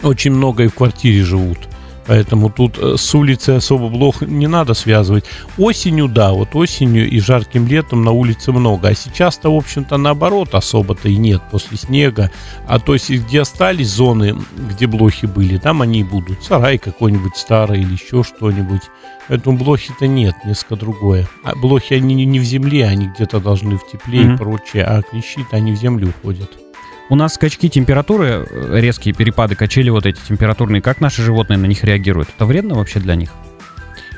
очень 0.03 0.33
много 0.33 0.65
и 0.65 0.69
в 0.69 0.75
квартире 0.75 1.23
живут. 1.23 1.59
Поэтому 2.07 2.51
тут 2.51 2.79
э, 2.79 2.97
с 2.97 3.15
улицы 3.15 3.51
особо 3.51 3.89
блох 3.89 4.21
не 4.21 4.47
надо 4.47 4.75
связывать. 4.75 5.25
Осенью, 5.57 6.09
да, 6.09 6.33
вот 6.33 6.55
осенью 6.55 7.09
и 7.09 7.19
жарким 7.21 7.67
летом 7.67 8.05
на 8.05 8.11
улице 8.11 8.53
много. 8.53 8.89
А 8.89 8.95
сейчас-то, 8.95 9.53
в 9.53 9.57
общем-то, 9.57 9.97
наоборот, 9.97 10.55
особо-то 10.55 11.09
и 11.09 11.17
нет 11.17 11.43
после 11.51 11.79
снега. 11.79 12.31
А 12.67 12.79
то 12.79 12.95
есть, 12.95 13.11
где 13.11 13.41
остались 13.41 13.89
зоны, 13.89 14.37
где 14.71 14.87
блохи 14.87 15.27
были, 15.27 15.57
там 15.57 15.83
они 15.83 16.01
и 16.01 16.05
будут. 16.05 16.43
Сарай 16.43 16.79
какой-нибудь 16.79 17.37
старый 17.37 17.81
или 17.81 17.93
еще 17.93 18.23
что-нибудь. 18.23 18.83
Поэтому 19.29 19.57
блохи-то 19.57 20.07
нет, 20.07 20.35
несколько 20.45 20.77
другое. 20.77 21.27
А 21.43 21.55
блохи, 21.55 21.95
они 21.95 22.25
не 22.27 22.39
в 22.39 22.45
земле, 22.45 22.87
они 22.87 23.09
где-то 23.09 23.41
должны 23.41 23.79
в 23.79 23.87
тепле 23.91 24.23
mm-hmm. 24.23 24.35
и 24.35 24.37
прочее. 24.37 24.85
А 24.85 25.03
клещи-то 25.03 25.57
они 25.57 25.73
в 25.73 25.77
землю 25.77 26.09
уходят. 26.09 26.64
У 27.11 27.17
нас 27.17 27.35
скачки 27.35 27.69
температуры, 27.69 28.47
э, 28.49 28.81
резкие 28.81 29.15
перепады, 29.15 29.57
качели 29.57 29.91
вот 29.91 30.07
эти 30.07 30.19
температурные, 30.27 30.81
как 30.81 31.01
наши 31.01 31.23
животные 31.23 31.59
на 31.59 31.67
них 31.67 31.85
реагируют? 31.85 32.31
Это 32.35 32.47
вредно 32.47 32.77
вообще 32.77 32.99
для 32.99 33.15
них? 33.15 33.31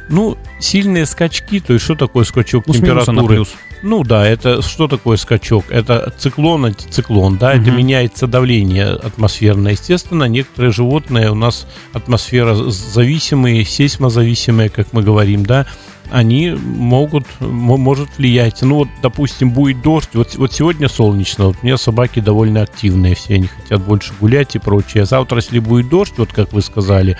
Ну, 0.09 0.39
сильные 0.61 1.05
скачки, 1.05 1.59
то 1.59 1.73
есть 1.73 1.85
что 1.85 1.97
такое 1.97 2.25
скачок 2.25 2.67
ну, 2.69 2.75
температуры? 2.75 3.27
плюс. 3.27 3.55
Ну 3.87 4.03
да, 4.03 4.27
это 4.27 4.63
что 4.63 4.89
такое 4.89 5.17
скачок? 5.17 5.67
Это 5.71 6.13
циклон, 6.19 6.65
антициклон, 6.65 7.37
да, 7.37 7.53
угу. 7.53 7.63
это 7.63 7.71
меняется 7.71 8.27
давление 8.27 8.89
атмосферное. 8.89 9.73
Естественно, 9.73 10.25
некоторые 10.25 10.73
животные 10.73 11.31
у 11.31 11.37
нас 11.37 11.69
атмосфера 11.93 12.57
зависимые, 12.57 13.65
сейсмозависимые, 13.65 14.71
как 14.71 14.93
мы 14.93 15.03
говорим, 15.03 15.47
да, 15.47 15.67
они 16.11 16.51
могут, 16.51 17.27
может 17.39 18.09
влиять. 18.19 18.61
Ну 18.63 18.75
вот, 18.75 18.89
допустим, 19.03 19.53
будет 19.53 19.83
дождь, 19.83 20.11
вот, 20.15 20.35
вот 20.35 20.53
сегодня 20.53 20.89
солнечно, 20.89 21.47
вот 21.47 21.59
у 21.63 21.65
меня 21.65 21.77
собаки 21.77 22.19
довольно 22.19 22.63
активные, 22.63 23.15
все 23.15 23.35
они 23.35 23.47
хотят 23.47 23.83
больше 23.83 24.15
гулять 24.21 24.57
и 24.57 24.59
прочее. 24.59 25.07
Завтра, 25.07 25.37
если 25.37 25.61
будет 25.61 25.89
дождь, 25.89 26.15
вот 26.17 26.33
как 26.33 26.53
вы 26.53 26.61
сказали, 26.61 27.17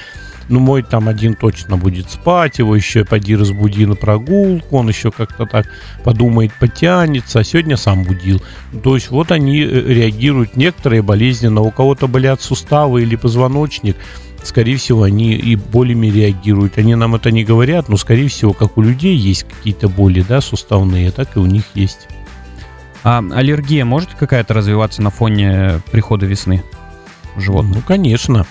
ну, 0.49 0.61
мой 0.61 0.83
там 0.83 1.09
один 1.09 1.35
точно 1.35 1.77
будет 1.77 2.11
спать, 2.11 2.59
его 2.59 2.77
еще 2.77 3.05
поди 3.05 3.37
разбуди 3.37 3.87
на 3.87 3.97
прогулку, 3.97 4.77
он 4.77 4.89
еще 4.89 5.11
как-то 5.11 5.47
так 5.47 5.67
подумает, 6.05 6.53
потянется, 6.59 7.41
а 7.41 7.45
сегодня 7.45 7.77
сам 7.77 8.05
будил. 8.05 8.43
То 8.83 8.95
есть 8.95 9.11
вот 9.11 9.33
они 9.33 9.61
э, 9.61 9.67
реагируют, 9.67 10.57
некоторые 10.57 11.03
болезненно, 11.03 11.61
у 11.61 11.71
кого-то 11.71 12.09
болят 12.09 12.41
суставы 12.43 13.03
или 13.03 13.17
позвоночник– 13.17 13.97
скорее 14.47 14.77
всего, 14.77 15.03
они 15.03 15.33
и 15.35 15.57
болями 15.57 16.07
реагируют. 16.07 16.79
Они 16.79 16.95
нам 16.95 17.15
это 17.15 17.31
не 17.31 17.45
говорят, 17.45 17.89
но, 17.89 17.97
скорее 17.97 18.29
всего, 18.29 18.53
как 18.53 18.79
у 18.79 18.83
людей 18.83 19.17
есть 19.17 19.45
какие-то 19.45 19.89
боли, 19.89 20.25
да, 20.27 20.41
суставные, 20.41 21.11
так 21.11 21.37
и 21.37 21.41
у 21.41 21.47
них 21.47 21.65
есть. 21.75 22.09
А 23.03 23.19
аллергия 23.19 23.85
может 23.85 24.11
какая-то 24.15 24.55
развиваться 24.55 25.03
на 25.03 25.11
фоне 25.11 25.81
прихода 25.91 26.27
весны 26.27 26.63
животных? 27.37 27.77
Ну, 27.77 27.83
конечно 27.83 28.47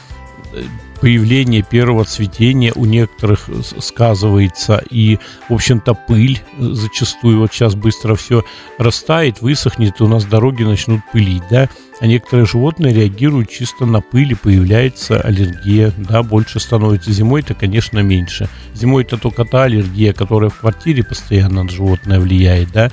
появление 1.05 1.61
первого 1.61 2.03
цветения 2.03 2.73
у 2.73 2.85
некоторых 2.85 3.47
сказывается. 3.79 4.83
И, 4.89 5.19
в 5.49 5.53
общем-то, 5.53 5.93
пыль 5.93 6.41
зачастую, 6.57 7.41
вот 7.41 7.53
сейчас 7.53 7.75
быстро 7.75 8.15
все 8.15 8.43
растает, 8.79 9.39
высохнет, 9.39 9.99
и 9.99 10.03
у 10.03 10.07
нас 10.07 10.25
дороги 10.25 10.63
начнут 10.63 11.01
пылить, 11.13 11.43
да. 11.51 11.69
А 11.99 12.07
некоторые 12.07 12.47
животные 12.47 12.91
реагируют 12.91 13.51
чисто 13.51 13.85
на 13.85 14.01
пыль, 14.01 14.31
и 14.31 14.35
появляется 14.35 15.21
аллергия, 15.21 15.93
да, 15.95 16.23
больше 16.23 16.59
становится. 16.59 17.11
Зимой 17.11 17.41
это, 17.41 17.53
конечно, 17.53 17.99
меньше. 17.99 18.49
Зимой 18.73 19.03
это 19.03 19.19
только 19.19 19.45
та 19.45 19.65
аллергия, 19.65 20.11
которая 20.11 20.49
в 20.49 20.59
квартире 20.59 21.03
постоянно 21.03 21.61
на 21.61 21.69
животное 21.69 22.19
влияет, 22.19 22.71
да 22.71 22.91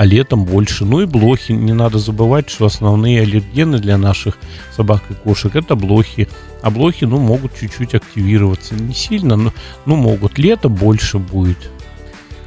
а 0.00 0.06
летом 0.06 0.46
больше. 0.46 0.86
Ну 0.86 1.02
и 1.02 1.04
блохи. 1.04 1.52
Не 1.52 1.74
надо 1.74 1.98
забывать, 1.98 2.48
что 2.48 2.64
основные 2.64 3.20
аллергены 3.20 3.78
для 3.78 3.98
наших 3.98 4.38
собак 4.74 5.02
и 5.10 5.12
кошек 5.12 5.54
это 5.54 5.74
блохи. 5.74 6.26
А 6.62 6.70
блохи, 6.70 7.04
ну, 7.04 7.18
могут 7.18 7.58
чуть-чуть 7.58 7.94
активироваться. 7.94 8.74
Не 8.74 8.94
сильно, 8.94 9.36
но 9.36 9.52
ну, 9.86 9.96
могут. 9.96 10.38
Лето 10.38 10.68
больше 10.68 11.18
будет. 11.18 11.70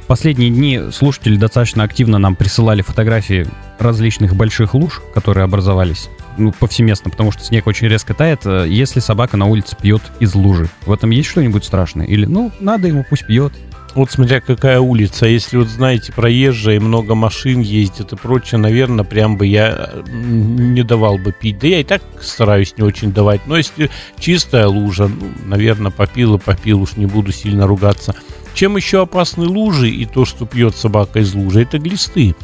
Последние 0.06 0.50
дни 0.50 0.80
слушатели 0.92 1.36
достаточно 1.36 1.82
активно 1.82 2.18
нам 2.18 2.36
присылали 2.36 2.82
фотографии 2.82 3.46
различных 3.78 4.36
больших 4.36 4.74
луж, 4.74 5.00
которые 5.14 5.44
образовались 5.44 6.10
ну, 6.36 6.52
повсеместно, 6.52 7.10
потому 7.10 7.32
что 7.32 7.44
снег 7.44 7.66
очень 7.66 7.88
резко 7.88 8.14
тает, 8.14 8.40
э, 8.44 8.66
если 8.68 9.00
собака 9.00 9.36
на 9.36 9.46
улице 9.46 9.76
пьет 9.80 10.02
из 10.20 10.34
лужи. 10.34 10.68
В 10.86 10.92
этом 10.92 11.10
есть 11.10 11.28
что-нибудь 11.28 11.64
страшное? 11.64 12.06
Или, 12.06 12.26
ну, 12.26 12.50
надо 12.60 12.88
ему, 12.88 13.04
пусть 13.08 13.26
пьет, 13.26 13.52
вот 13.94 14.10
смотря 14.10 14.40
какая 14.40 14.80
улица. 14.80 15.26
Если 15.26 15.56
вот, 15.56 15.68
знаете, 15.68 16.12
проезжая, 16.12 16.80
много 16.80 17.14
машин 17.14 17.60
ездит 17.60 18.12
и 18.12 18.16
прочее, 18.16 18.58
наверное, 18.58 19.04
прям 19.04 19.36
бы 19.36 19.46
я 19.46 19.90
не 20.06 20.82
давал 20.82 21.18
бы 21.18 21.32
пить. 21.32 21.58
Да 21.58 21.68
я 21.68 21.80
и 21.80 21.84
так 21.84 22.02
стараюсь 22.20 22.74
не 22.76 22.82
очень 22.82 23.12
давать. 23.12 23.46
Но 23.46 23.56
если 23.56 23.90
чистая 24.18 24.66
лужа, 24.66 25.08
ну, 25.08 25.30
наверное, 25.44 25.90
попил 25.90 26.36
и 26.36 26.38
попил, 26.38 26.82
уж 26.82 26.96
не 26.96 27.06
буду 27.06 27.32
сильно 27.32 27.66
ругаться. 27.66 28.14
Чем 28.54 28.76
еще 28.76 29.02
опасны 29.02 29.46
лужи 29.46 29.90
и 29.90 30.06
то, 30.06 30.24
что 30.24 30.46
пьет 30.46 30.76
собака 30.76 31.20
из 31.20 31.34
лужи, 31.34 31.62
это 31.62 31.78
глисты. 31.78 32.34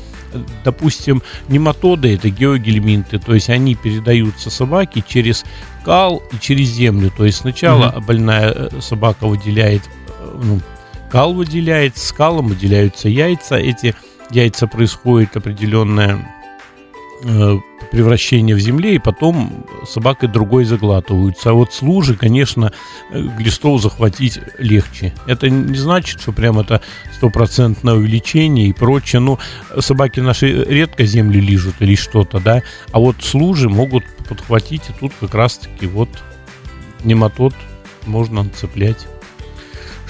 Допустим, 0.65 1.23
нематоды 1.49 2.15
это 2.15 2.31
геогельминты, 2.31 3.19
то 3.19 3.35
есть 3.35 3.51
они 3.51 3.75
передаются 3.75 4.49
собаке 4.49 5.03
через 5.07 5.45
кал 5.85 6.23
и 6.33 6.39
через 6.39 6.69
землю. 6.69 7.13
То 7.17 7.25
есть 7.25 7.39
сначала 7.39 7.91
угу. 7.91 8.01
больная 8.03 8.53
э, 8.53 8.69
собака 8.81 9.27
выделяет 9.27 9.83
э, 10.09 10.41
ну, 10.43 10.61
кал 11.11 11.35
выделяется, 11.35 12.07
скалом 12.07 12.49
выделяются 12.49 13.09
яйца. 13.09 13.57
Эти 13.57 13.95
яйца 14.31 14.67
происходит 14.67 15.37
определенное 15.37 16.29
э, 17.25 17.57
превращение 17.91 18.55
в 18.55 18.61
земле, 18.61 18.95
и 18.95 18.99
потом 18.99 19.67
собакой 19.87 20.29
другой 20.29 20.65
заглатываются. 20.65 21.51
А 21.51 21.53
вот 21.53 21.73
с 21.73 21.83
лужи, 21.83 22.15
конечно, 22.15 22.73
э, 23.11 23.21
глистов 23.21 23.83
захватить 23.83 24.39
легче. 24.59 25.13
Это 25.27 25.51
не 25.51 25.77
значит, 25.77 26.21
что 26.21 26.33
прям 26.33 26.61
это 26.61 26.81
стопроцентное 27.13 27.95
увеличение 27.95 28.69
и 28.69 28.73
прочее. 28.73 29.21
Ну, 29.21 29.39
собаки 29.81 30.21
наши 30.21 30.65
редко 30.65 31.05
землю 31.05 31.41
лижут 31.41 31.75
или 31.81 31.97
что-то, 31.97 32.39
да, 32.39 32.63
а 32.93 33.01
вот 33.01 33.17
с 33.21 33.35
лужи 33.35 33.69
могут 33.69 34.05
подхватить, 34.29 34.83
и 34.89 34.93
тут 34.99 35.13
как 35.19 35.35
раз-таки 35.35 35.87
вот 35.87 36.09
нематод 37.03 37.55
можно 38.07 38.49
цеплять. 38.51 39.09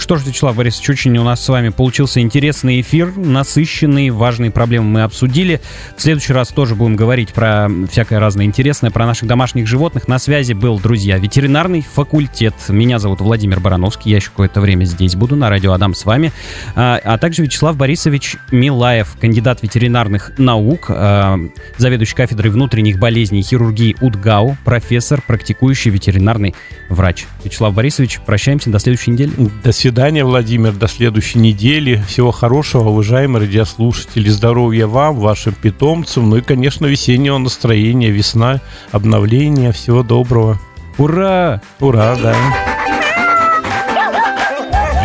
Что 0.01 0.17
ж, 0.17 0.25
Вячеслав 0.25 0.57
Борисович, 0.57 0.89
очень 0.89 1.19
у 1.19 1.25
нас 1.25 1.45
с 1.45 1.49
вами 1.51 1.69
получился 1.69 2.21
интересный 2.21 2.81
эфир, 2.81 3.15
насыщенный, 3.15 4.09
важные 4.09 4.51
проблемы 4.51 4.87
мы 4.87 5.03
обсудили. 5.03 5.61
В 5.95 6.01
следующий 6.01 6.33
раз 6.33 6.49
тоже 6.49 6.75
будем 6.75 6.97
говорить 6.97 7.35
про 7.35 7.69
всякое 7.91 8.19
разное 8.19 8.47
интересное, 8.47 8.91
про 8.91 9.05
наших 9.05 9.29
домашних 9.29 9.67
животных. 9.67 10.09
На 10.09 10.19
связи 10.19 10.55
был, 10.55 10.81
друзья, 10.81 11.19
ветеринарный 11.19 11.83
факультет. 11.83 12.55
Меня 12.69 12.99
зовут 12.99 13.21
Владимир 13.21 13.61
Барановский, 13.61 14.11
я 14.11 14.17
еще 14.17 14.31
какое-то 14.31 14.63
время 14.63 14.85
здесь 14.85 15.17
буду, 15.17 15.37
на 15.37 15.51
радио 15.51 15.75
Адам 15.75 15.95
с 15.95 16.07
вами. 16.07 16.33
А, 16.75 16.99
а 17.05 17.19
также 17.19 17.43
Вячеслав 17.43 17.77
Борисович 17.77 18.39
Милаев, 18.51 19.19
кандидат 19.21 19.63
ветеринарных 19.63 20.33
наук, 20.39 20.87
а, 20.89 21.39
заведующий 21.77 22.17
кафедрой 22.17 22.51
внутренних 22.51 22.99
болезней 22.99 23.41
и 23.41 23.43
хирургии 23.43 23.95
УДГАУ, 24.01 24.57
профессор, 24.65 25.23
практикующий 25.27 25.91
ветеринарный 25.91 26.55
врач. 26.89 27.27
Вячеслав 27.45 27.75
Борисович, 27.75 28.21
прощаемся 28.25 28.71
до 28.71 28.79
следующей 28.79 29.11
недели. 29.11 29.33
До 29.63 29.73
свидания 29.73 29.90
свидания, 29.91 30.25
Владимир, 30.25 30.71
до 30.71 30.87
следующей 30.87 31.41
недели. 31.41 32.01
Всего 32.07 32.31
хорошего, 32.31 32.91
уважаемые 32.91 33.47
радиослушатели. 33.47 34.29
Здоровья 34.29 34.87
вам, 34.87 35.17
вашим 35.17 35.53
питомцам. 35.53 36.31
Ну 36.31 36.37
и, 36.37 36.43
конечно, 36.43 36.87
весеннего 36.87 37.39
настроения, 37.39 38.11
весна, 38.11 38.61
обновления. 38.93 39.73
Всего 39.73 40.05
доброго. 40.05 40.61
Ура! 40.97 41.61
Ура, 41.81 42.17
да. 42.23 42.37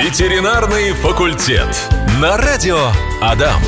Ветеринарный 0.04 0.91
факультет. 0.91 1.76
На 2.21 2.38
радио 2.38 2.78
Адам. 3.24 3.60